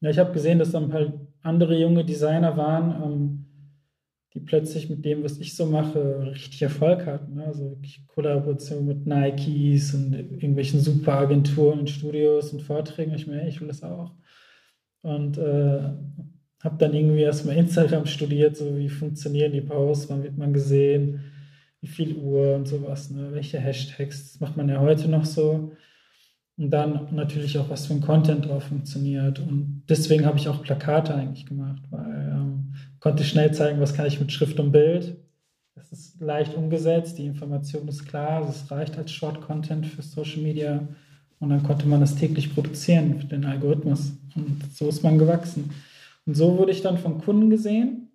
[0.00, 3.46] Ja, ich habe gesehen, dass dann halt andere junge Designer waren, ähm,
[4.34, 7.34] die plötzlich mit dem, was ich so mache, richtig Erfolg hatten.
[7.34, 7.46] Ne?
[7.46, 13.14] Also Kollaboration mit Nikes und irgendwelchen Superagenturen und Studios und Vorträgen.
[13.14, 14.12] Ich meine, ich will das auch.
[15.02, 15.80] Und äh,
[16.62, 21.20] habe dann irgendwie erstmal Instagram studiert, so wie funktionieren die Posts, wann wird man gesehen,
[21.80, 23.30] wie viel Uhr und sowas, ne?
[23.32, 25.72] welche Hashtags, das macht man ja heute noch so.
[26.58, 29.38] Und dann natürlich auch, was für ein Content drauf funktioniert.
[29.38, 32.29] Und deswegen habe ich auch Plakate eigentlich gemacht, weil
[33.00, 35.16] konnte schnell zeigen, was kann ich mit Schrift und Bild.
[35.74, 40.86] Das ist leicht umgesetzt, die Information ist klar, es reicht als Short-Content für Social Media.
[41.38, 44.12] Und dann konnte man das täglich produzieren für den Algorithmus.
[44.36, 45.70] Und so ist man gewachsen.
[46.26, 48.10] Und so wurde ich dann von Kunden gesehen,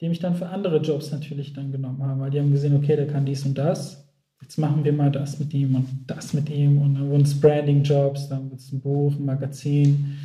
[0.00, 2.96] die mich dann für andere Jobs natürlich dann genommen haben, weil die haben gesehen, okay,
[2.96, 4.06] der kann dies und das.
[4.40, 6.80] Jetzt machen wir mal das mit ihm und das mit ihm.
[6.80, 10.16] Und dann wurden es Branding-Jobs, dann wird es ein Buch, ein Magazin,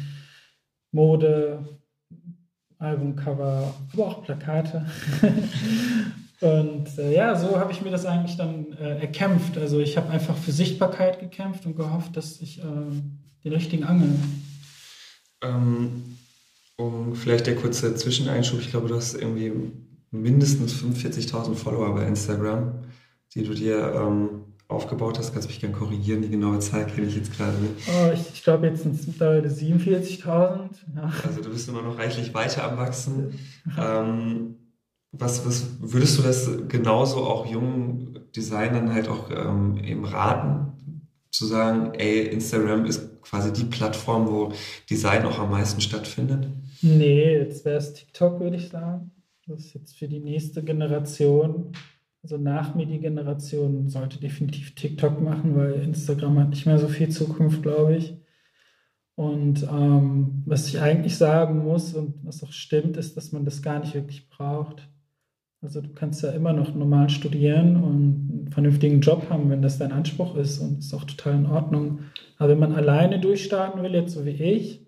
[0.91, 1.80] Mode,
[2.81, 4.85] Albumcover, aber auch Plakate.
[6.41, 9.57] und äh, ja, so habe ich mir das eigentlich dann äh, erkämpft.
[9.57, 12.63] Also ich habe einfach für Sichtbarkeit gekämpft und gehofft, dass ich äh,
[13.43, 14.15] den richtigen angel.
[15.43, 16.17] Ähm,
[16.75, 19.53] um vielleicht der kurze Zwischeneinschub, ich glaube, du hast irgendwie
[20.09, 22.79] mindestens 45.000 Follower bei Instagram,
[23.35, 24.40] die du dir ähm,
[24.71, 25.33] aufgebaut hast.
[25.33, 27.87] Kannst du mich gerne korrigieren, die genaue Zahl kenne ich jetzt gerade nicht.
[27.87, 30.25] Oh, ich, ich glaube, jetzt sind es mittlerweile 47.000.
[30.95, 31.11] Ja.
[31.25, 33.39] Also du bist immer noch reichlich weiter am Wachsen.
[33.77, 34.55] ähm,
[35.11, 40.71] was, was würdest du das genauso auch jungen Designern halt auch ähm, eben raten,
[41.31, 44.51] zu sagen, ey, Instagram ist quasi die Plattform, wo
[44.89, 46.47] Design auch am meisten stattfindet?
[46.81, 49.11] Nee, jetzt wäre es TikTok, würde ich sagen.
[49.47, 51.73] Das ist jetzt für die nächste Generation,
[52.23, 56.87] also nach mir die Generation, sollte definitiv TikTok machen, weil Instagram hat nicht mehr so
[56.87, 58.15] viel Zukunft, glaube ich.
[59.15, 63.61] Und ähm, was ich eigentlich sagen muss und was auch stimmt, ist, dass man das
[63.61, 64.87] gar nicht wirklich braucht.
[65.61, 69.77] Also du kannst ja immer noch normal studieren und einen vernünftigen Job haben, wenn das
[69.77, 71.99] dein Anspruch ist und ist auch total in Ordnung.
[72.37, 74.87] Aber wenn man alleine durchstarten will, jetzt so wie ich,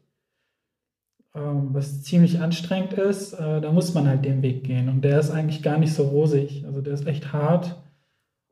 [1.34, 4.90] was ziemlich anstrengend ist, äh, da muss man halt den Weg gehen.
[4.90, 6.64] Und der ist eigentlich gar nicht so rosig.
[6.66, 7.82] Also der ist echt hart.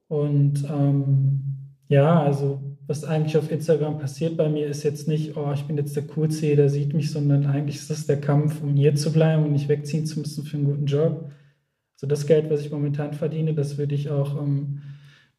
[0.08, 1.42] Und ähm,
[1.88, 5.78] ja, also was eigentlich auf Instagram passiert bei mir, ist jetzt nicht, oh, ich bin
[5.78, 9.14] jetzt der Coolste, jeder sieht mich, sondern eigentlich ist es der Kampf, um hier zu
[9.14, 11.32] bleiben und nicht wegziehen zu müssen für einen guten Job.
[11.96, 14.82] Also das Geld, was ich momentan verdiene, das würde ich auch ähm,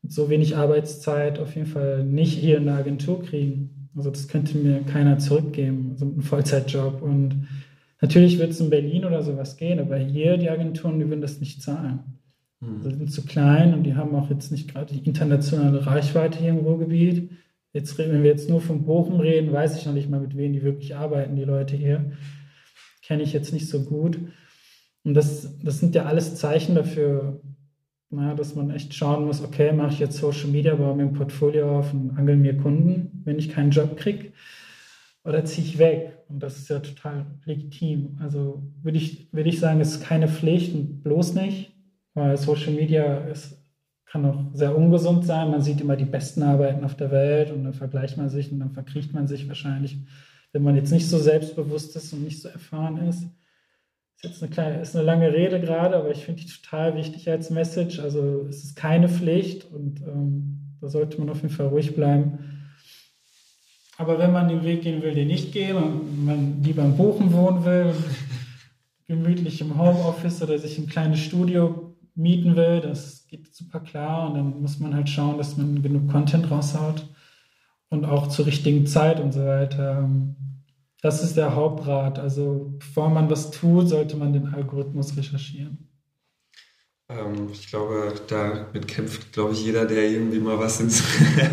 [0.01, 3.82] mit so wenig Arbeitszeit auf jeden Fall nicht hier in der Agentur kriegen.
[3.97, 7.03] Also das könnte mir keiner zurückgeben, so ein Vollzeitjob.
[7.03, 7.49] Und
[8.01, 11.41] natürlich wird es in Berlin oder sowas gehen, aber hier die Agenturen, die würden das
[11.41, 12.01] nicht zahlen.
[12.61, 12.77] Mhm.
[12.77, 16.39] Also die sind zu klein und die haben auch jetzt nicht gerade die internationale Reichweite
[16.39, 17.31] hier im Ruhrgebiet.
[17.73, 20.53] Jetzt, wenn wir jetzt nur von Bochum reden, weiß ich noch nicht mal, mit wem
[20.53, 22.13] die wirklich arbeiten, die Leute hier.
[23.03, 24.19] Kenne ich jetzt nicht so gut.
[25.05, 27.41] Und das, das sind ja alles Zeichen dafür,
[28.13, 31.15] na, dass man echt schauen muss, okay, mache ich jetzt Social Media, baue mir ein
[31.15, 34.33] Portfolio auf und angel mir Kunden, wenn ich keinen Job kriege,
[35.25, 36.19] oder ziehe ich weg?
[36.29, 38.19] Und das ist ja total legitim.
[38.21, 41.73] Also würde ich, würde ich sagen, es ist keine Pflicht und bloß nicht,
[42.15, 43.57] weil Social Media ist,
[44.05, 45.51] kann auch sehr ungesund sein.
[45.51, 48.61] Man sieht immer die besten Arbeiten auf der Welt und dann vergleicht man sich und
[48.61, 49.97] dann verkriecht man sich wahrscheinlich,
[50.53, 53.27] wenn man jetzt nicht so selbstbewusst ist und nicht so erfahren ist
[54.23, 57.29] ist jetzt eine kleine, ist eine lange Rede gerade, aber ich finde die total wichtig
[57.29, 57.99] als Message.
[57.99, 62.39] Also es ist keine Pflicht und ähm, da sollte man auf jeden Fall ruhig bleiben.
[63.99, 67.33] Aber wenn man den Weg gehen will, den nicht gehen und man lieber in Bochum
[67.33, 67.95] wohnen will,
[69.07, 74.35] gemütlich im Homeoffice oder sich ein kleines Studio mieten will, das geht super klar und
[74.35, 77.09] dann muss man halt schauen, dass man genug Content raushaut
[77.89, 80.09] und auch zur richtigen Zeit und so weiter.
[81.03, 82.19] Das ist der Hauptrat.
[82.19, 85.91] Also bevor man was tut, sollte man den Algorithmus recherchieren.
[87.09, 91.03] Ähm, ich glaube, damit kämpft, glaube ich, jeder, der irgendwie mal was ins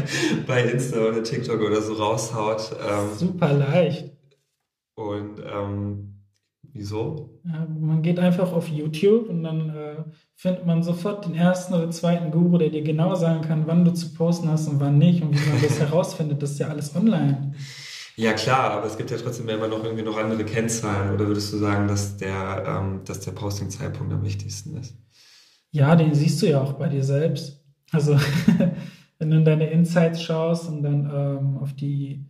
[0.48, 2.76] bei Insta oder TikTok oder so raushaut.
[2.88, 4.16] Ähm, Super leicht.
[4.94, 6.26] Und ähm,
[6.62, 7.42] wieso?
[7.44, 10.04] Ja, man geht einfach auf YouTube und dann äh,
[10.36, 13.94] findet man sofort den ersten oder zweiten Guru, der dir genau sagen kann, wann du
[13.94, 16.44] zu posten hast und wann nicht und wie man das herausfindet.
[16.44, 17.56] Das ist ja alles online.
[18.20, 21.14] Ja klar, aber es gibt ja trotzdem immer noch irgendwie noch andere Kennzahlen.
[21.14, 24.94] Oder würdest du sagen, dass der, ähm, dass der Posting-Zeitpunkt am wichtigsten ist?
[25.72, 27.64] Ja, den siehst du ja auch bei dir selbst.
[27.94, 28.20] Also
[29.20, 32.26] wenn du in deine Insights schaust und dann ähm, auf die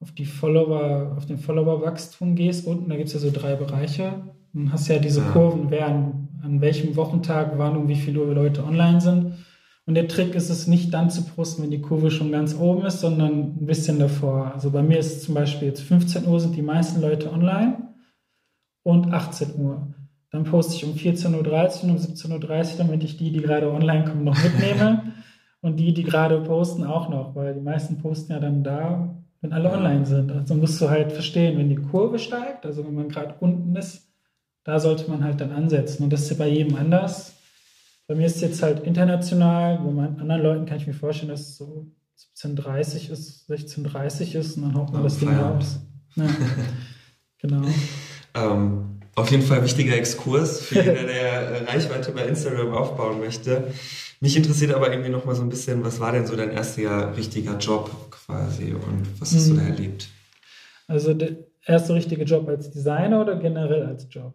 [0.00, 4.34] auf die Follower, auf den Follower-Wachstum gehst, unten, da gibt es ja so drei Bereiche.
[4.52, 5.22] Dann hast du ja diese.
[5.22, 9.34] Kurven, wer an, an welchem Wochentag, wann und wie viele Leute online sind.
[9.86, 12.86] Und der Trick ist es nicht dann zu posten, wenn die Kurve schon ganz oben
[12.86, 14.52] ist, sondern ein bisschen davor.
[14.54, 17.94] Also bei mir ist es zum Beispiel jetzt 15 Uhr sind die meisten Leute online
[18.82, 19.94] und 18 Uhr.
[20.30, 24.04] Dann poste ich um 14.30 Uhr um 17.30 Uhr, damit ich die, die gerade online
[24.04, 25.12] kommen, noch mitnehme.
[25.60, 29.52] und die, die gerade posten, auch noch, weil die meisten posten ja dann da, wenn
[29.52, 30.30] alle online sind.
[30.30, 34.10] Also musst du halt verstehen, wenn die Kurve steigt, also wenn man gerade unten ist,
[34.64, 36.04] da sollte man halt dann ansetzen.
[36.04, 37.34] Und das ist ja bei jedem anders.
[38.06, 41.40] Bei mir ist es jetzt halt international, bei anderen Leuten kann ich mir vorstellen, dass
[41.40, 41.86] es so
[42.36, 45.80] 17.30 ist, 16.30 ist und dann haut man oh, das Ding raus.
[46.16, 46.26] Ja,
[47.38, 47.62] genau.
[48.34, 53.68] ähm, auf jeden Fall wichtiger Exkurs für jeder, der Reichweite bei Instagram aufbauen möchte.
[54.20, 57.16] Mich interessiert aber irgendwie noch mal so ein bisschen, was war denn so dein erster
[57.16, 59.70] richtiger Job quasi und was hast du da hm.
[59.70, 60.08] erlebt?
[60.86, 64.34] Also der erste richtige Job als Designer oder generell als Job?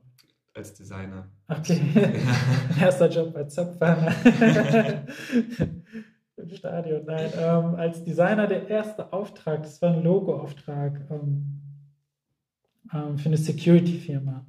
[0.53, 1.27] Als Designer.
[1.49, 1.81] Okay.
[1.95, 2.85] Ja.
[2.85, 4.13] Erster Job als Zapfhahner.
[6.37, 7.01] Im Stadion.
[7.05, 11.59] Nein, ähm, als Designer der erste Auftrag, das war ein Logo-Auftrag ähm,
[12.93, 14.45] ähm, für eine Security-Firma.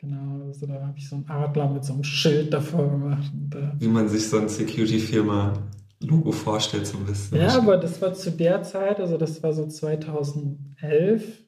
[0.00, 3.32] Genau, also da habe ich so einen Adler mit so einem Schild davor gemacht.
[3.32, 7.38] Und, äh, Wie man sich so ein Security-Firma-Logo vorstellt, so ein bisschen.
[7.38, 11.42] Ja, aber das war zu der Zeit, also das war so 2011,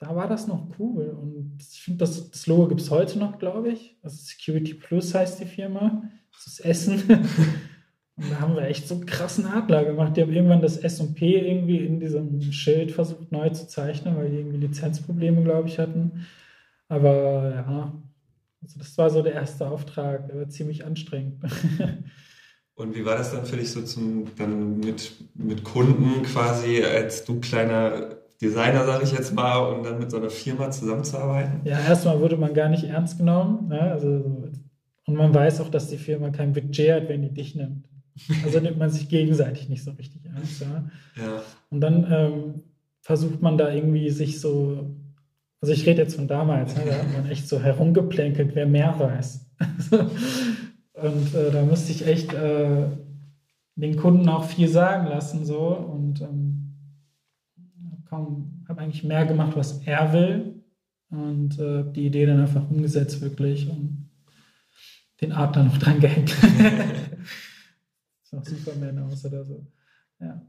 [0.00, 1.10] da war das noch cool.
[1.10, 3.98] Und ich finde, das, das Logo gibt es heute noch, glaube ich.
[4.02, 6.02] Also Security Plus heißt die Firma.
[6.32, 7.02] Das ist Essen.
[8.16, 10.16] Und da haben wir echt so einen krassen Adler gemacht.
[10.16, 14.36] Die haben irgendwann das S&P irgendwie in diesem Schild versucht neu zu zeichnen, weil die
[14.38, 16.26] irgendwie Lizenzprobleme, glaube ich, hatten.
[16.88, 18.02] Aber ja,
[18.62, 21.42] also das war so der erste Auftrag, der war ziemlich anstrengend.
[22.74, 27.24] Und wie war das dann für dich so zum, dann mit, mit Kunden quasi, als
[27.24, 31.60] du kleiner Designer, sage ich jetzt mal, und dann mit so einer Firma zusammenzuarbeiten?
[31.64, 33.68] Ja, erstmal wurde man gar nicht ernst genommen.
[33.68, 33.80] Ne?
[33.80, 34.08] Also,
[35.06, 37.86] und man weiß auch, dass die Firma kein Budget hat, wenn die dich nimmt.
[38.44, 40.60] Also nimmt man sich gegenseitig nicht so richtig ernst.
[40.60, 40.84] Ja?
[41.16, 41.42] ja.
[41.70, 42.54] Und dann ähm,
[43.00, 44.94] versucht man da irgendwie sich so
[45.60, 46.84] also ich rede jetzt von damals, ne?
[46.86, 49.46] da hat man echt so herumgeplänkelt, wer mehr weiß.
[50.94, 52.86] und äh, da musste ich echt äh,
[53.74, 56.49] den Kunden auch viel sagen lassen so und ähm,
[58.10, 60.62] habe eigentlich mehr gemacht, was er will
[61.10, 64.10] und äh, die Idee dann einfach umgesetzt wirklich und
[65.20, 66.30] den Adler noch dran gehängt.
[68.22, 69.66] ist auch Superman aus oder so.
[70.20, 70.40] Ja.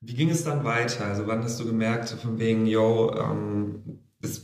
[0.00, 1.06] Wie ging es dann weiter?
[1.06, 4.00] Also wann hast du gemerkt, von wegen, yo, ähm,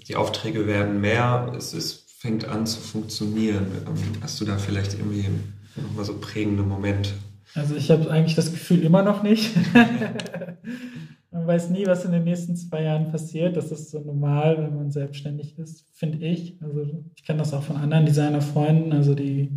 [0.08, 3.66] die Aufträge werden mehr, es, es fängt an zu funktionieren.
[3.86, 5.28] Ähm, hast du da vielleicht irgendwie
[5.76, 7.10] nochmal so prägende Momente?
[7.54, 9.50] Also ich habe eigentlich das Gefühl immer noch nicht.
[11.32, 13.56] man weiß nie, was in den nächsten zwei Jahren passiert.
[13.56, 16.56] Das ist so normal, wenn man selbstständig ist, finde ich.
[16.62, 18.92] Also ich kenne das auch von anderen Designerfreunden.
[18.92, 19.50] Also die,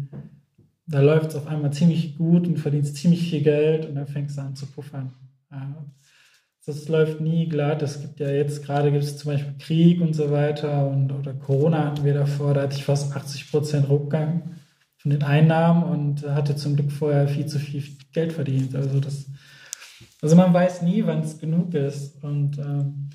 [0.87, 4.37] da läuft es auf einmal ziemlich gut und verdienst ziemlich viel Geld und dann fängst
[4.37, 5.13] du an zu puffern.
[5.51, 5.85] Ja
[6.65, 7.81] das läuft nie glatt.
[7.81, 11.33] Es gibt ja jetzt gerade gibt es zum Beispiel Krieg und so weiter und oder
[11.33, 14.55] Corona hatten wir davor, da hatte ich fast 80 Prozent Rückgang
[14.97, 18.75] von den Einnahmen und hatte zum Glück vorher viel zu viel Geld verdient.
[18.75, 19.27] Also das,
[20.21, 22.23] also man weiß nie, wann es genug ist.
[22.23, 23.09] Und ähm,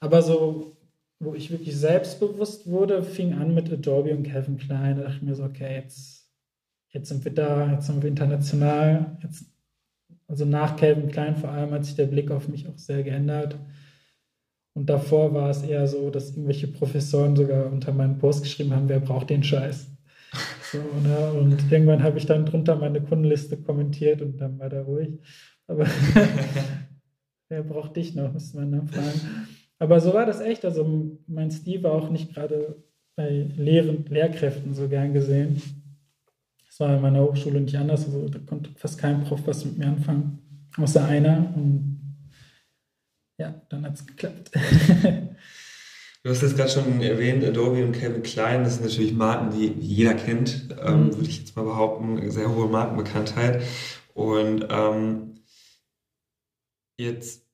[0.00, 0.76] aber so,
[1.18, 4.96] wo ich wirklich selbstbewusst wurde, fing an mit Adobe und Kevin Klein.
[4.96, 6.30] Da dachte ich mir so, okay, jetzt,
[6.90, 9.46] jetzt sind wir da, jetzt sind wir international, jetzt
[10.28, 13.56] also nach Calvin Klein vor allem hat sich der Blick auf mich auch sehr geändert.
[14.74, 18.88] Und davor war es eher so, dass irgendwelche Professoren sogar unter meinen Post geschrieben haben,
[18.88, 19.86] wer braucht den Scheiß.
[20.70, 21.32] So, ne?
[21.32, 25.18] Und irgendwann habe ich dann drunter meine Kundenliste kommentiert und dann war da ruhig.
[25.66, 25.86] Aber
[27.48, 29.20] wer braucht dich noch, müsste man dann fragen.
[29.78, 30.64] Aber so war das echt.
[30.64, 32.82] Also mein Stil war auch nicht gerade
[33.16, 35.60] bei Lehren, Lehrkräften so gern gesehen.
[36.66, 38.04] Das war in meiner Hochschule nicht anders.
[38.06, 41.52] Also da konnte fast kein Prof was mit mir anfangen, außer einer.
[41.54, 42.16] Und
[43.38, 44.50] ja, dann hat es geklappt.
[46.26, 49.68] Du hast jetzt gerade schon erwähnt, Adobe und Kevin Klein, das sind natürlich Marken, die
[49.78, 51.14] jeder kennt, ähm, mhm.
[51.14, 53.62] würde ich jetzt mal behaupten, sehr hohe Markenbekanntheit.
[54.12, 55.35] Und ähm,
[56.96, 57.46] jetzt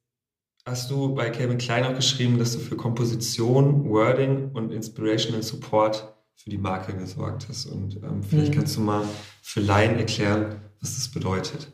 [0.65, 6.15] hast du bei Kevin Klein auch geschrieben, dass du für Komposition, Wording und Inspirational Support
[6.35, 7.67] für die Marke gesorgt hast.
[7.67, 8.59] Und ähm, vielleicht mhm.
[8.59, 9.05] kannst du mal
[9.43, 11.73] für Laien erklären, was das bedeutet.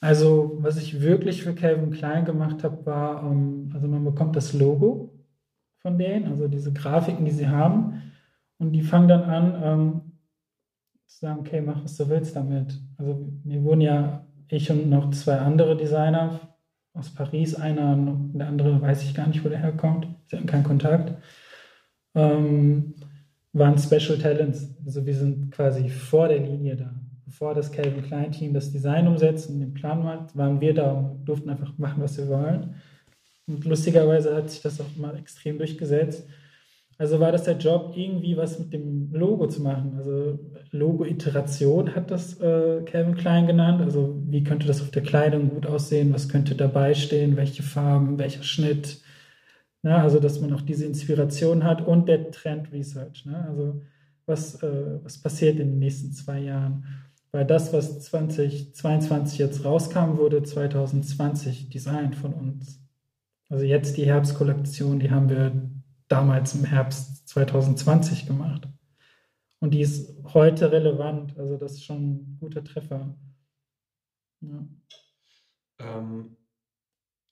[0.00, 4.52] Also, was ich wirklich für Calvin Klein gemacht habe, war, ähm, also man bekommt das
[4.52, 5.12] Logo
[5.80, 8.02] von denen, also diese Grafiken, die sie haben,
[8.58, 10.00] und die fangen dann an ähm,
[11.06, 12.80] zu sagen, okay, mach was du willst damit.
[12.96, 16.47] Also mir wurden ja ich und noch zwei andere Designer
[16.98, 20.46] aus Paris, einer und der andere weiß ich gar nicht, wo der herkommt, sie hatten
[20.46, 21.14] keinen Kontakt,
[22.14, 22.94] ähm,
[23.52, 24.76] waren Special Talents.
[24.84, 26.94] Also wir sind quasi vor der Linie da
[27.38, 30.90] bevor das Calvin Klein Team das Design umsetzt und den Plan macht, waren wir da
[30.90, 32.74] und durften einfach machen, was wir wollen.
[33.46, 36.26] Und lustigerweise hat sich das auch immer extrem durchgesetzt.
[36.98, 39.94] Also war das der Job, irgendwie was mit dem Logo zu machen.
[39.96, 40.38] Also
[40.72, 43.80] Logo-Iteration hat das äh, Calvin Klein genannt.
[43.80, 46.12] Also wie könnte das auf der Kleidung gut aussehen?
[46.12, 47.36] Was könnte dabei stehen?
[47.36, 48.18] Welche Farben?
[48.18, 49.00] Welcher Schnitt?
[49.84, 53.24] Ja, also dass man auch diese Inspiration hat und der Trend Research.
[53.26, 53.44] Ne?
[53.48, 53.80] Also
[54.26, 56.84] was, äh, was passiert in den nächsten zwei Jahren?
[57.30, 62.82] Weil das, was 2022 jetzt rauskam, wurde 2020 designt von uns.
[63.48, 65.52] Also jetzt die Herbstkollektion, die haben wir
[66.08, 68.68] damals im Herbst 2020 gemacht.
[69.60, 71.36] Und die ist heute relevant.
[71.38, 73.14] Also das ist schon ein guter Treffer.
[74.40, 74.66] Ja.
[75.80, 76.36] Ähm,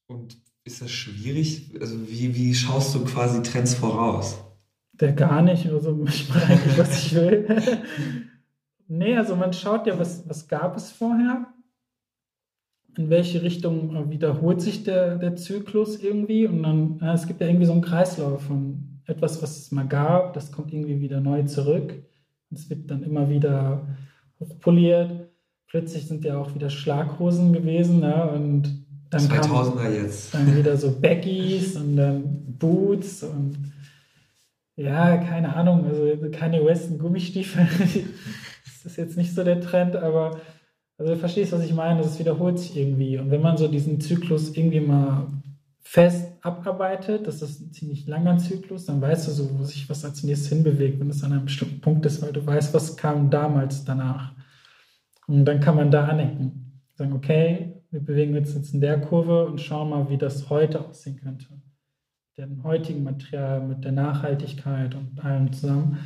[0.09, 1.77] und ist das schwierig?
[1.81, 4.39] Also wie, wie schaust du quasi Trends voraus?
[4.93, 5.67] Der gar nicht.
[5.67, 7.83] Also ich mache eigentlich, was ich will.
[8.89, 11.53] Nee, also man schaut ja, was, was gab es vorher?
[12.97, 16.47] In welche Richtung wiederholt sich der, der Zyklus irgendwie?
[16.47, 19.87] Und dann, ja, es gibt ja irgendwie so einen Kreislauf von etwas, was es mal
[19.87, 21.95] gab, das kommt irgendwie wieder neu zurück.
[22.53, 23.87] Es wird dann immer wieder
[24.41, 25.29] hochpoliert.
[25.69, 28.03] Plötzlich sind ja auch wieder Schlaghosen gewesen.
[28.03, 30.35] Ja, und dann 2000er kam jetzt.
[30.35, 32.23] Dann wieder so Baggies und dann
[32.59, 33.73] Boots und
[34.77, 37.67] ja, keine Ahnung, also keine Western Gummistiefel.
[38.87, 40.41] ist jetzt nicht so der Trend, aber
[40.99, 43.19] also du verstehst, was ich meine, es wiederholt sich irgendwie.
[43.19, 45.27] Und wenn man so diesen Zyklus irgendwie mal
[45.81, 50.05] fest abarbeitet, das ist ein ziemlich langer Zyklus, dann weißt du so, wo sich was
[50.05, 53.31] als nächstes hinbewegt, wenn es an einem bestimmten Punkt ist, weil du weißt, was kam
[53.31, 54.33] damals danach.
[55.27, 56.81] Und dann kann man da anecken.
[56.95, 60.85] Sagen, okay, wir bewegen uns jetzt in der Kurve und schauen mal, wie das heute
[60.85, 61.47] aussehen könnte.
[61.51, 65.99] Mit dem heutigen Material, mit der Nachhaltigkeit und allem zusammen.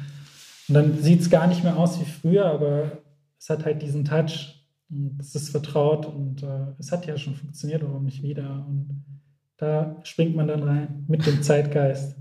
[0.69, 2.99] Und dann sieht es gar nicht mehr aus wie früher, aber
[3.39, 4.60] es hat halt diesen Touch.
[4.91, 8.67] Und es ist vertraut und äh, es hat ja schon funktioniert, warum nicht wieder?
[8.69, 9.05] Und
[9.57, 12.17] da springt man dann rein mit dem Zeitgeist.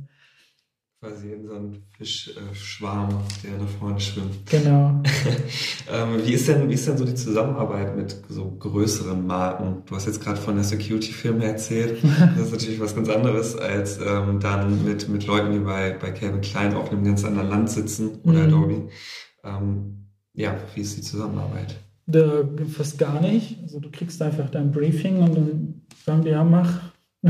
[1.02, 4.46] Quasi in so einen Fischschwarm, der nach vorne schwimmt.
[4.48, 5.02] Genau.
[5.90, 9.84] ähm, wie, ist denn, wie ist denn so die Zusammenarbeit mit so größeren Marken?
[9.86, 12.04] Du hast jetzt gerade von der Security-Firma erzählt.
[12.36, 16.12] Das ist natürlich was ganz anderes, als ähm, dann mit, mit Leuten, die bei, bei
[16.12, 18.54] Calvin Klein auf einem ganz anderen Land sitzen oder mhm.
[18.54, 18.90] Adobe.
[19.46, 21.80] Ähm, ja, wie ist die Zusammenarbeit?
[22.12, 23.62] Da, fast gar nicht.
[23.62, 26.92] Also du kriegst einfach dein Briefing und dann sagen die, ja, mach.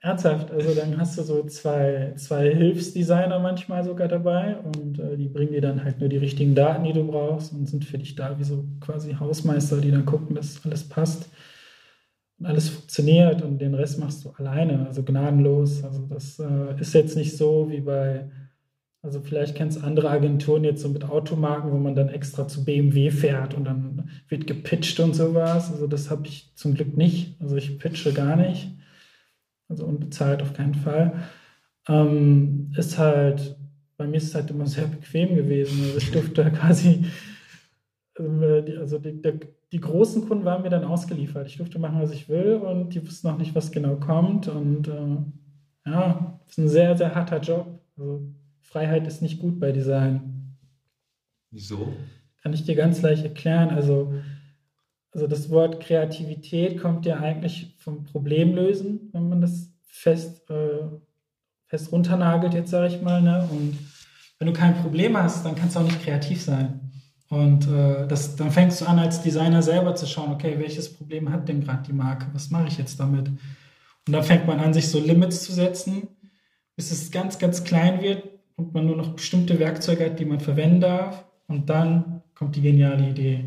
[0.00, 5.28] Ernsthaft, also dann hast du so zwei, zwei Hilfsdesigner manchmal sogar dabei und äh, die
[5.28, 8.14] bringen dir dann halt nur die richtigen Daten, die du brauchst und sind für dich
[8.14, 11.28] da wie so quasi Hausmeister, die dann gucken, dass alles passt
[12.38, 15.82] und alles funktioniert und den Rest machst du alleine, also gnadenlos.
[15.82, 18.30] Also das äh, ist jetzt nicht so wie bei,
[19.02, 22.64] also vielleicht kennst du andere Agenturen jetzt so mit Automarken, wo man dann extra zu
[22.64, 25.70] BMW fährt und dann wird gepitcht und sowas.
[25.70, 27.40] Also das habe ich zum Glück nicht.
[27.40, 28.68] Also ich pitche gar nicht
[29.68, 31.12] also unbezahlt auf keinen Fall,
[31.88, 33.56] ähm, ist halt,
[33.96, 35.82] bei mir ist es halt immer sehr bequem gewesen.
[35.84, 37.04] Also ich durfte quasi,
[38.18, 39.40] also die, die,
[39.72, 41.46] die, großen Kunden waren mir dann ausgeliefert.
[41.48, 44.48] Ich durfte machen, was ich will und die wussten noch nicht, was genau kommt.
[44.48, 47.78] Und äh, ja, es ist ein sehr, sehr harter Job.
[47.96, 48.22] Also
[48.66, 50.56] Freiheit ist nicht gut bei Design.
[51.50, 51.92] Wieso?
[52.42, 53.70] Kann ich dir ganz leicht erklären.
[53.70, 54.12] Also
[55.16, 60.84] also das Wort Kreativität kommt ja eigentlich vom Problemlösen, wenn man das fest, äh,
[61.64, 63.22] fest runternagelt, jetzt sage ich mal.
[63.22, 63.48] Ne?
[63.50, 63.78] Und
[64.38, 66.92] wenn du kein Problem hast, dann kannst du auch nicht kreativ sein.
[67.30, 71.32] Und äh, das, dann fängst du an, als Designer selber zu schauen, okay, welches Problem
[71.32, 72.26] hat denn gerade die Marke?
[72.34, 73.28] Was mache ich jetzt damit?
[73.28, 76.08] Und dann fängt man an, sich so Limits zu setzen,
[76.76, 78.22] bis es ganz, ganz klein wird
[78.56, 81.24] und man nur noch bestimmte Werkzeuge hat, die man verwenden darf.
[81.46, 83.44] Und dann kommt die geniale Idee.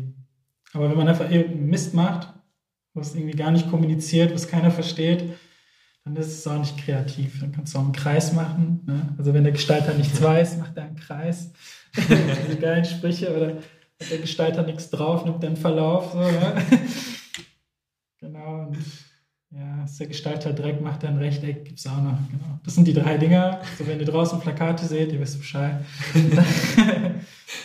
[0.72, 2.32] Aber wenn man einfach irgendeinen Mist macht,
[2.94, 5.24] was irgendwie gar nicht kommuniziert, was keiner versteht,
[6.04, 7.40] dann ist es auch nicht kreativ.
[7.40, 8.80] Dann kannst du auch einen Kreis machen.
[8.86, 9.14] Ne?
[9.18, 11.52] Also wenn der Gestalter nichts weiß, macht er einen Kreis.
[11.96, 13.36] Diese geilen Sprüche.
[13.36, 16.12] Oder hat der Gestalter nichts drauf, nimmt er einen Verlauf.
[16.12, 16.54] So, ja?
[18.18, 18.66] genau.
[18.68, 18.78] Und
[19.50, 22.18] ja, ist der Gestalter Dreck, macht er ein Rechteck, gibt es auch noch.
[22.30, 22.60] Genau.
[22.64, 23.60] Das sind die drei Dinger.
[23.78, 25.84] So, wenn ihr draußen Plakate seht, ihr wisst Bescheid.
[26.14, 27.24] wenn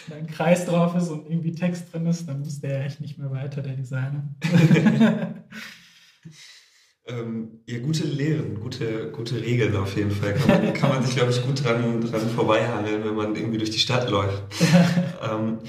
[0.10, 3.20] da ein Kreis drauf ist und irgendwie Text drin ist, dann muss der echt nicht
[3.20, 4.24] mehr weiter, der Designer.
[7.08, 10.34] Ähm, ja, gute Lehren, gute, gute Regeln auf jeden Fall.
[10.34, 13.70] Kann man, kann man sich, glaube ich, gut dran, dran vorbeihangeln, wenn man irgendwie durch
[13.70, 14.42] die Stadt läuft.
[15.22, 15.60] ähm,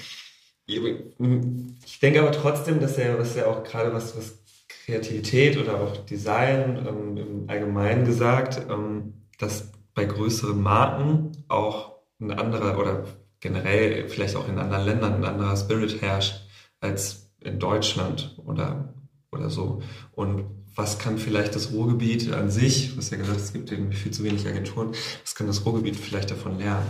[0.66, 4.45] ich denke aber trotzdem, dass er, was ja auch gerade was, was
[4.87, 12.30] Kreativität oder auch Design ähm, im Allgemeinen gesagt, ähm, dass bei größeren Marken auch ein
[12.30, 13.05] anderer oder
[13.41, 16.47] generell vielleicht auch in anderen Ländern ein anderer Spirit herrscht
[16.80, 18.95] als in Deutschland oder,
[19.32, 19.82] oder so.
[20.12, 20.45] Und
[20.76, 24.12] was kann vielleicht das Ruhrgebiet an sich, du hast ja gesagt, es gibt irgendwie viel
[24.12, 26.87] zu wenig Agenturen, was kann das Ruhrgebiet vielleicht davon lernen?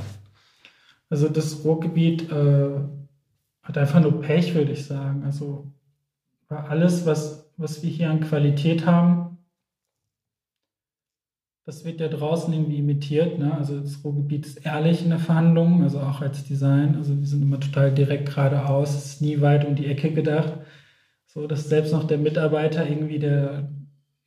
[1.08, 2.70] Also das Ruhrgebiet äh,
[3.62, 5.22] hat einfach nur Pech, würde ich sagen.
[5.24, 5.72] Also
[6.48, 9.36] alles, was, was wir hier an Qualität haben,
[11.66, 13.40] das wird ja draußen irgendwie imitiert.
[13.40, 13.52] Ne?
[13.52, 16.94] Also das Ruhrgebiet ist ehrlich in der Verhandlung, also auch als Design.
[16.94, 20.60] Also wir sind immer total direkt geradeaus, es ist nie weit um die Ecke gedacht.
[21.26, 23.68] So, dass selbst noch der Mitarbeiter irgendwie, der,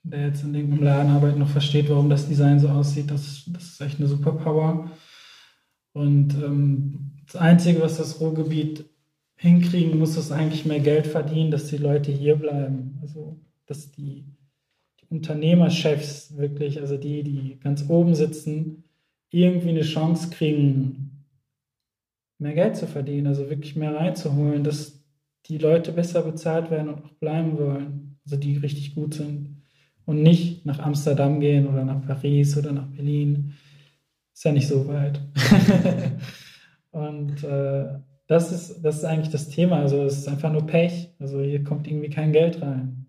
[0.04, 3.10] der jetzt in dem Laden arbeitet, noch versteht, warum das Design so aussieht.
[3.10, 4.92] Das, das ist echt eine Superpower.
[5.94, 8.89] Und ähm, das Einzige, was das Ruhrgebiet
[9.40, 13.00] hinkriegen muss, ist eigentlich mehr Geld verdienen, dass die Leute hier bleiben.
[13.02, 14.26] Also, dass die,
[15.00, 18.84] die Unternehmerchefs wirklich, also die, die ganz oben sitzen,
[19.30, 21.26] irgendwie eine Chance kriegen,
[22.38, 25.02] mehr Geld zu verdienen, also wirklich mehr reinzuholen, dass
[25.46, 29.62] die Leute besser bezahlt werden und auch bleiben wollen, also die richtig gut sind
[30.06, 33.54] und nicht nach Amsterdam gehen oder nach Paris oder nach Berlin.
[34.34, 35.22] Ist ja nicht so weit.
[36.92, 38.00] und äh,
[38.30, 39.78] das, ist, das ist eigentlich das Thema.
[39.78, 41.10] Also es ist einfach nur Pech.
[41.18, 43.08] Also hier kommt irgendwie kein Geld rein.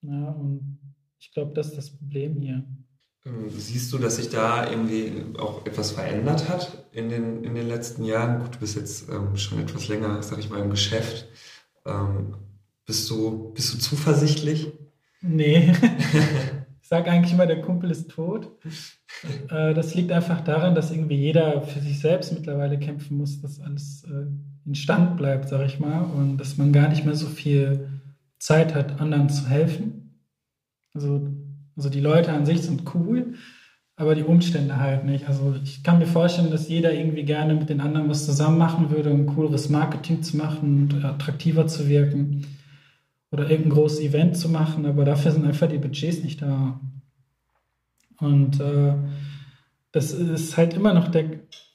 [0.00, 0.78] Ja, und
[1.18, 2.64] ich glaube, das ist das Problem hier.
[3.26, 7.68] Ähm, siehst du, dass sich da irgendwie auch etwas verändert hat in den, in den
[7.68, 8.40] letzten Jahren?
[8.40, 11.28] Gut, du bist jetzt ähm, schon etwas länger, sag ich mal, im Geschäft.
[11.84, 12.34] Ähm,
[12.86, 14.72] bist, du, bist du zuversichtlich?
[15.20, 15.74] Nee.
[16.80, 18.50] ich sage eigentlich immer, der Kumpel ist tot.
[19.50, 23.60] Äh, das liegt einfach daran, dass irgendwie jeder für sich selbst mittlerweile kämpfen muss, dass
[23.60, 24.24] alles äh,
[24.66, 27.88] in Stand bleibt, sage ich mal, und dass man gar nicht mehr so viel
[28.38, 30.20] Zeit hat, anderen zu helfen.
[30.94, 31.28] Also,
[31.76, 33.34] also die Leute an sich sind cool,
[33.96, 35.28] aber die Umstände halt nicht.
[35.28, 38.90] Also ich kann mir vorstellen, dass jeder irgendwie gerne mit den anderen was zusammen machen
[38.90, 42.46] würde, um cooleres Marketing zu machen und attraktiver zu wirken
[43.30, 46.80] oder irgendein großes Event zu machen, aber dafür sind einfach die Budgets nicht da.
[48.20, 48.94] Und äh,
[49.90, 51.24] das ist halt immer noch der,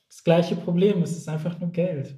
[0.08, 2.18] das gleiche Problem, es ist einfach nur Geld.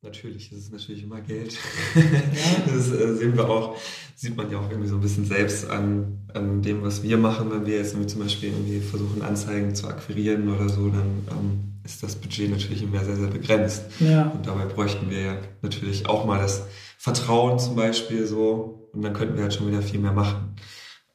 [0.00, 1.58] Natürlich, es ist natürlich immer Geld.
[2.66, 3.76] Das äh, sehen wir auch,
[4.14, 7.50] sieht man ja auch irgendwie so ein bisschen selbst an, an dem, was wir machen,
[7.50, 12.02] wenn wir jetzt zum Beispiel irgendwie versuchen, Anzeigen zu akquirieren oder so, dann ähm, ist
[12.02, 13.86] das Budget natürlich immer sehr, sehr begrenzt.
[13.98, 14.28] Ja.
[14.28, 19.14] Und dabei bräuchten wir ja natürlich auch mal das Vertrauen zum Beispiel so und dann
[19.14, 20.54] könnten wir halt schon wieder viel mehr machen.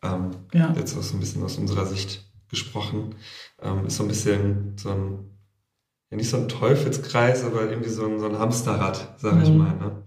[0.02, 0.74] Ähm, ja.
[0.78, 3.16] Jetzt auch so ein bisschen aus unserer Sicht gesprochen.
[3.62, 5.33] Ähm, ist so ein bisschen so ein
[6.14, 9.58] ja nicht so ein Teufelskreis, aber irgendwie so ein, so ein Hamsterrad, sag ich mhm.
[9.58, 9.76] mal.
[9.76, 10.04] Ne?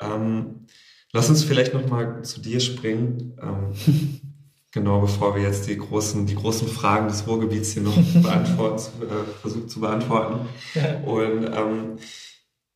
[0.00, 0.66] Ähm,
[1.12, 3.34] lass uns vielleicht nochmal zu dir springen.
[3.42, 4.20] Ähm,
[4.72, 9.40] genau, bevor wir jetzt die großen, die großen Fragen des Ruhrgebiets hier noch beantworten, äh,
[9.40, 10.48] versuchen zu beantworten.
[10.74, 11.00] Ja.
[11.00, 11.96] Und ähm,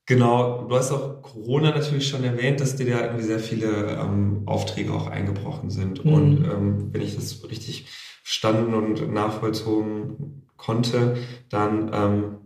[0.06, 4.44] genau, du hast auch Corona natürlich schon erwähnt, dass dir da irgendwie sehr viele ähm,
[4.46, 6.06] Aufträge auch eingebrochen sind.
[6.06, 6.12] Mhm.
[6.12, 7.86] Und ähm, wenn ich das richtig
[8.22, 11.16] verstanden und nachvollzogen konnte,
[11.50, 12.38] dann ähm,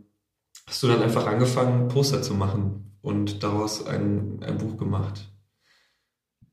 [0.68, 5.28] hast du dann einfach angefangen, Poster zu machen und daraus ein, ein Buch gemacht?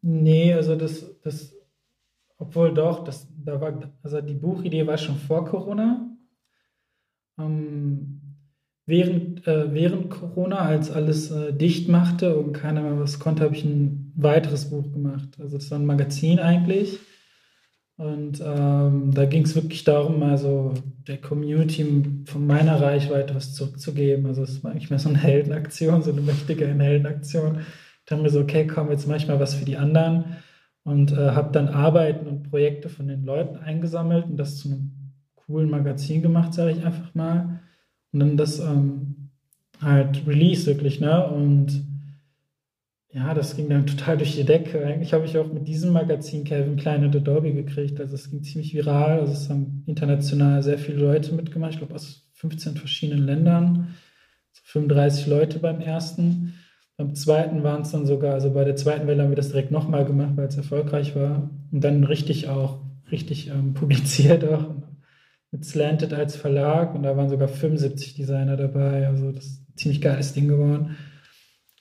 [0.01, 1.55] Nee, also das, das,
[2.37, 6.09] obwohl doch, das, da war, also die Buchidee war schon vor Corona.
[7.39, 8.21] Ähm,
[8.85, 13.55] während, äh, während Corona, als alles äh, dicht machte und keiner mehr was konnte, habe
[13.55, 15.39] ich ein weiteres Buch gemacht.
[15.39, 16.99] Also das war ein Magazin eigentlich.
[17.97, 20.73] Und ähm, da ging es wirklich darum, also
[21.07, 21.85] der Community
[22.25, 24.25] von meiner Reichweite was zurückzugeben.
[24.25, 27.59] Also es war eigentlich mehr so eine Heldenaktion, so eine mächtige Heldenaktion.
[28.05, 30.37] Da haben wir so, okay, komm, jetzt mach ich mal was für die anderen.
[30.83, 35.13] Und äh, habe dann Arbeiten und Projekte von den Leuten eingesammelt und das zu einem
[35.35, 37.61] coolen Magazin gemacht, sage ich einfach mal.
[38.11, 39.29] Und dann das ähm,
[39.81, 41.25] halt Release wirklich, ne?
[41.27, 41.92] Und
[43.13, 44.83] ja, das ging dann total durch die Decke.
[44.83, 47.99] Eigentlich habe ich auch mit diesem Magazin Calvin Klein und Adobe gekriegt.
[48.01, 49.19] Also es ging ziemlich viral.
[49.19, 51.73] Also es haben international sehr viele Leute mitgemacht.
[51.73, 53.93] Ich glaube aus 15 verschiedenen Ländern.
[54.51, 56.55] So 35 Leute beim ersten.
[56.97, 59.71] Beim zweiten waren es dann sogar, also bei der zweiten Welle haben wir das direkt
[59.71, 61.51] nochmal gemacht, weil es erfolgreich war.
[61.71, 62.79] Und dann richtig auch,
[63.11, 64.71] richtig ähm, publiziert auch.
[65.51, 66.95] Mit Slanted als Verlag.
[66.95, 69.05] Und da waren sogar 75 Designer dabei.
[69.05, 70.95] Also das ist ein ziemlich geiles Ding geworden.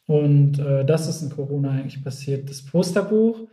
[0.06, 2.50] Und äh, das ist in Corona eigentlich passiert.
[2.50, 3.48] Das Posterbuch,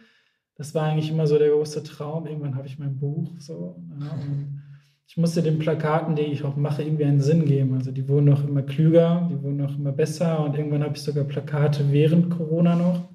[0.56, 2.28] das war eigentlich immer so der große Traum.
[2.28, 3.76] Irgendwann habe ich mein Buch so.
[4.00, 4.62] Ja, und
[5.08, 7.74] ich musste den Plakaten, die ich auch mache, irgendwie einen Sinn geben.
[7.74, 10.44] Also die wurden auch immer klüger, die wurden auch immer besser.
[10.44, 13.10] Und irgendwann habe ich sogar Plakate während Corona noch.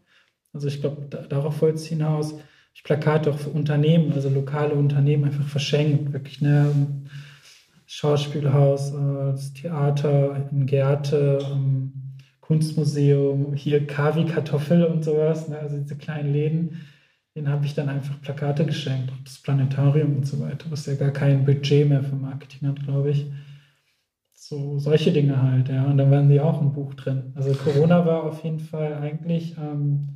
[0.52, 2.34] Also ich glaube, da, darauf wollte es hinaus.
[2.74, 6.12] Ich Plakate auch für Unternehmen, also lokale Unternehmen einfach verschenkt.
[6.12, 6.72] Wirklich, ne?
[7.86, 11.92] Schauspielhaus, äh, das Theater in Gärte, ähm,
[12.46, 15.58] Kunstmuseum, hier Kavi Kartoffel und sowas, ne?
[15.58, 16.82] also diese kleinen Läden,
[17.34, 21.10] denen habe ich dann einfach Plakate geschenkt, das Planetarium und so weiter, was ja gar
[21.10, 23.26] kein Budget mehr für Marketing hat, glaube ich.
[24.34, 25.86] So solche Dinge halt, ja.
[25.86, 27.32] Und dann waren die auch im Buch drin.
[27.34, 30.08] Also Corona war auf jeden Fall eigentlich ähm,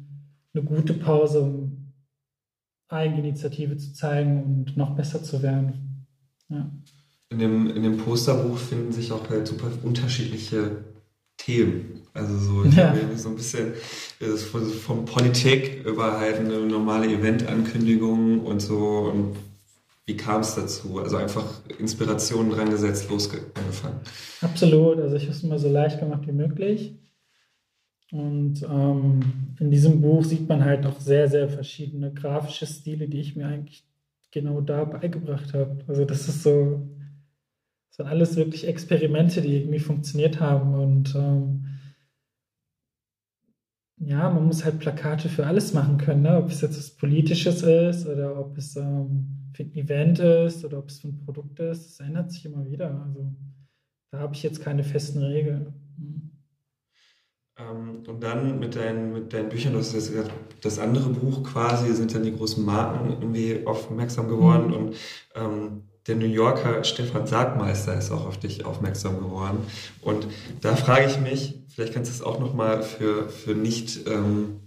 [0.53, 1.95] eine gute Pause, um
[2.89, 6.07] Eigeninitiative zu zeigen und noch besser zu werden.
[6.51, 6.71] Ja.
[7.31, 10.85] In dem, in dem Posterbuch finden sich auch halt super unterschiedliche
[11.49, 12.03] Themen.
[12.13, 12.91] Also so, ich ja.
[12.91, 13.73] habe so ein bisschen
[14.51, 19.37] von, von Politik über halt eine normale Eventankündigung und so und
[20.05, 20.99] wie kam es dazu?
[20.99, 21.45] Also einfach
[21.79, 24.01] Inspirationen dran gesetzt, losgefangen.
[24.43, 26.95] Absolut, also ich habe es immer so leicht gemacht wie möglich.
[28.11, 29.21] Und ähm,
[29.61, 33.47] in diesem Buch sieht man halt auch sehr, sehr verschiedene grafische Stile, die ich mir
[33.47, 33.85] eigentlich
[34.31, 35.79] genau da beigebracht habe.
[35.87, 36.89] Also das ist so,
[37.99, 40.75] das waren alles wirklich Experimente, die irgendwie funktioniert haben.
[40.75, 41.67] Und ähm,
[43.97, 46.37] ja, man muss halt Plakate für alles machen können, ne?
[46.37, 50.79] ob es jetzt was Politisches ist oder ob es ähm, für ein Event ist oder
[50.79, 51.87] ob es für ein Produkt ist.
[51.87, 53.05] Das ändert sich immer wieder.
[53.05, 53.33] Also
[54.13, 55.75] da habe ich jetzt keine festen Regeln.
[55.97, 56.31] Mhm.
[57.59, 60.31] Ähm, und dann mit deinen, mit deinen Büchern, du hast jetzt gesagt,
[60.63, 64.75] das andere Buch quasi sind dann die großen Marken irgendwie aufmerksam geworden mhm.
[64.75, 64.97] und
[65.35, 69.59] ähm, der New Yorker Stefan Sargmeister ist auch auf dich aufmerksam geworden.
[70.01, 70.27] Und
[70.63, 74.61] da frage ich mich, vielleicht kannst du es auch nochmal für, für nicht ähm,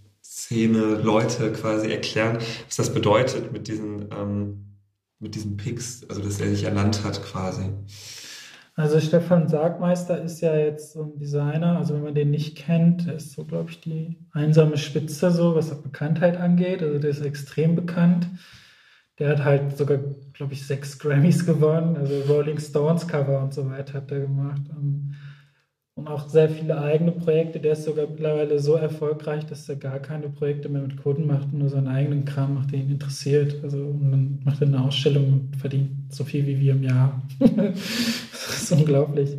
[1.53, 2.37] quasi erklären,
[2.67, 4.77] was das bedeutet mit diesen, ähm,
[5.19, 7.69] mit diesen Picks, also dass er sich ernannt hat quasi.
[8.75, 13.05] Also Stefan Sargmeister ist ja jetzt so ein Designer, also wenn man den nicht kennt,
[13.05, 16.81] der ist so, glaube ich, die einsame Spitze so, was Bekanntheit angeht.
[16.81, 18.27] Also der ist extrem bekannt.
[19.21, 19.99] Der hat halt sogar,
[20.33, 24.63] glaube ich, sechs Grammys gewonnen, also Rolling Stones Cover und so weiter hat er gemacht.
[24.71, 25.13] Ähm,
[25.93, 27.59] und auch sehr viele eigene Projekte.
[27.59, 31.53] Der ist sogar mittlerweile so erfolgreich, dass er gar keine Projekte mehr mit Kunden macht,
[31.53, 33.63] nur seinen eigenen Kram macht, der ihn interessiert.
[33.63, 37.21] Also und dann macht er eine Ausstellung und verdient so viel wie wir im Jahr.
[37.39, 39.37] das ist unglaublich.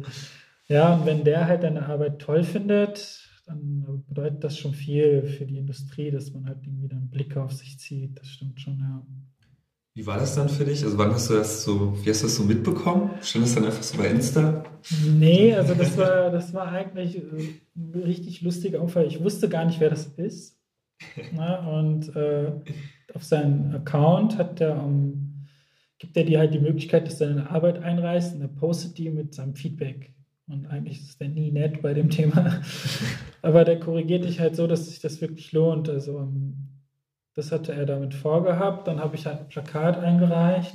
[0.68, 5.44] Ja, und wenn der halt deine Arbeit toll findet, dann bedeutet das schon viel für
[5.44, 8.20] die Industrie, dass man halt irgendwie dann Blick auf sich zieht.
[8.20, 9.04] Das stimmt schon, ja.
[9.94, 10.84] Wie war das dann für dich?
[10.84, 13.10] Also wann hast du das so, wie hast du das so mitbekommen?
[13.20, 14.64] Stand das dann einfach so bei Insta?
[15.06, 17.20] Nee, also das war, das war eigentlich
[17.76, 19.06] ein richtig lustiger Unfall.
[19.06, 20.58] Ich wusste gar nicht, wer das ist.
[21.34, 22.52] Na, und äh,
[23.12, 25.44] auf seinem Account hat der, um,
[25.98, 29.10] gibt er dir halt die Möglichkeit, dass er eine Arbeit einreißt und er postet die
[29.10, 30.14] mit seinem Feedback.
[30.48, 32.62] Und eigentlich ist der nie nett bei dem Thema.
[33.42, 35.90] Aber der korrigiert dich halt so, dass sich das wirklich lohnt.
[35.90, 36.71] Also um,
[37.34, 38.88] das hatte er damit vorgehabt.
[38.88, 40.74] Dann habe ich halt ein Plakat eingereicht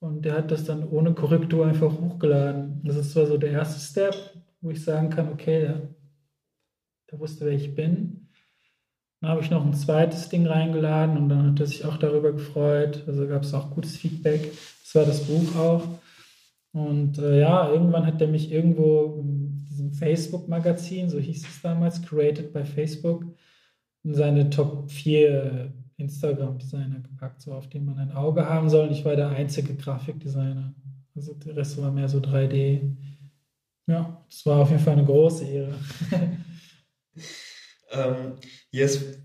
[0.00, 2.80] und der hat das dann ohne Korrektur einfach hochgeladen.
[2.84, 4.14] Das ist zwar so der erste Step,
[4.60, 5.74] wo ich sagen kann, okay,
[7.10, 8.28] der, wusste, wer ich bin.
[9.20, 12.32] Dann habe ich noch ein zweites Ding reingeladen und dann hat er sich auch darüber
[12.32, 13.02] gefreut.
[13.08, 14.52] Also gab es auch gutes Feedback.
[14.84, 15.88] Das war das Buch auch.
[16.72, 22.02] Und äh, ja, irgendwann hat er mich irgendwo in diesem Facebook-Magazin, so hieß es damals,
[22.02, 23.24] created by Facebook,
[24.04, 28.90] in seine Top 4 Instagram-Designer gepackt, so auf den man ein Auge haben soll.
[28.92, 30.74] Ich war der einzige Grafikdesigner.
[31.14, 32.96] Also der Rest war mehr so 3D.
[33.86, 35.74] Ja, das war auf jeden Fall eine große Ehre.
[37.90, 38.34] ähm,
[38.70, 39.18] ist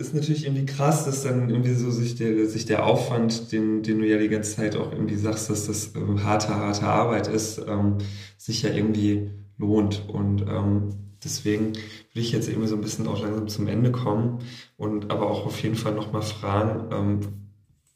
[0.00, 3.98] ist natürlich irgendwie krass, dass dann irgendwie so sich der, sich der Aufwand, den, den
[3.98, 7.58] du ja die ganze Zeit auch irgendwie sagst, dass das ähm, harte, harte Arbeit ist,
[7.66, 7.98] ähm,
[8.38, 10.08] sich ja irgendwie lohnt.
[10.08, 14.38] Und ähm, deswegen will ich jetzt irgendwie so ein bisschen auch langsam zum Ende kommen
[14.76, 17.20] und aber auch auf jeden Fall nochmal fragen, ähm,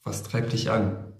[0.02, 1.12] was treibt dich an?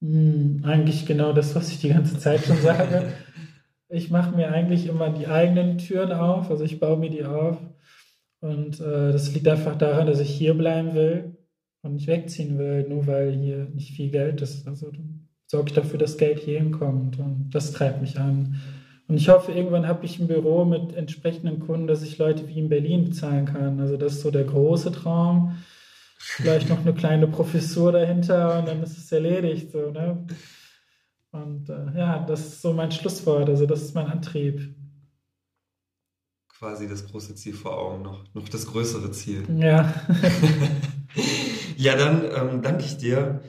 [0.00, 3.12] Hm, eigentlich genau das, was ich die ganze Zeit schon sage.
[3.88, 7.58] ich mache mir eigentlich immer die eigenen Türen auf, also ich baue mir die auf.
[8.40, 11.36] Und äh, das liegt einfach daran, dass ich hier bleiben will
[11.82, 14.66] und nicht wegziehen will, nur weil hier nicht viel Geld ist.
[14.66, 14.92] Also
[15.46, 18.60] sorge ich dafür, dass Geld hier hinkommt und das treibt mich an.
[19.06, 22.58] Und ich hoffe, irgendwann habe ich ein Büro mit entsprechenden Kunden, dass ich Leute wie
[22.58, 23.78] in Berlin bezahlen kann.
[23.80, 25.56] Also das ist so der große Traum.
[26.16, 29.72] Vielleicht noch eine kleine Professur dahinter und dann ist es erledigt.
[29.72, 30.26] So, ne?
[31.32, 34.74] Und äh, ja, das ist so mein Schlusswort, also das ist mein Antrieb.
[36.48, 39.44] Quasi das große Ziel vor Augen, noch, noch das größere Ziel.
[39.58, 39.92] Ja.
[41.76, 43.42] ja, dann ähm, danke ich dir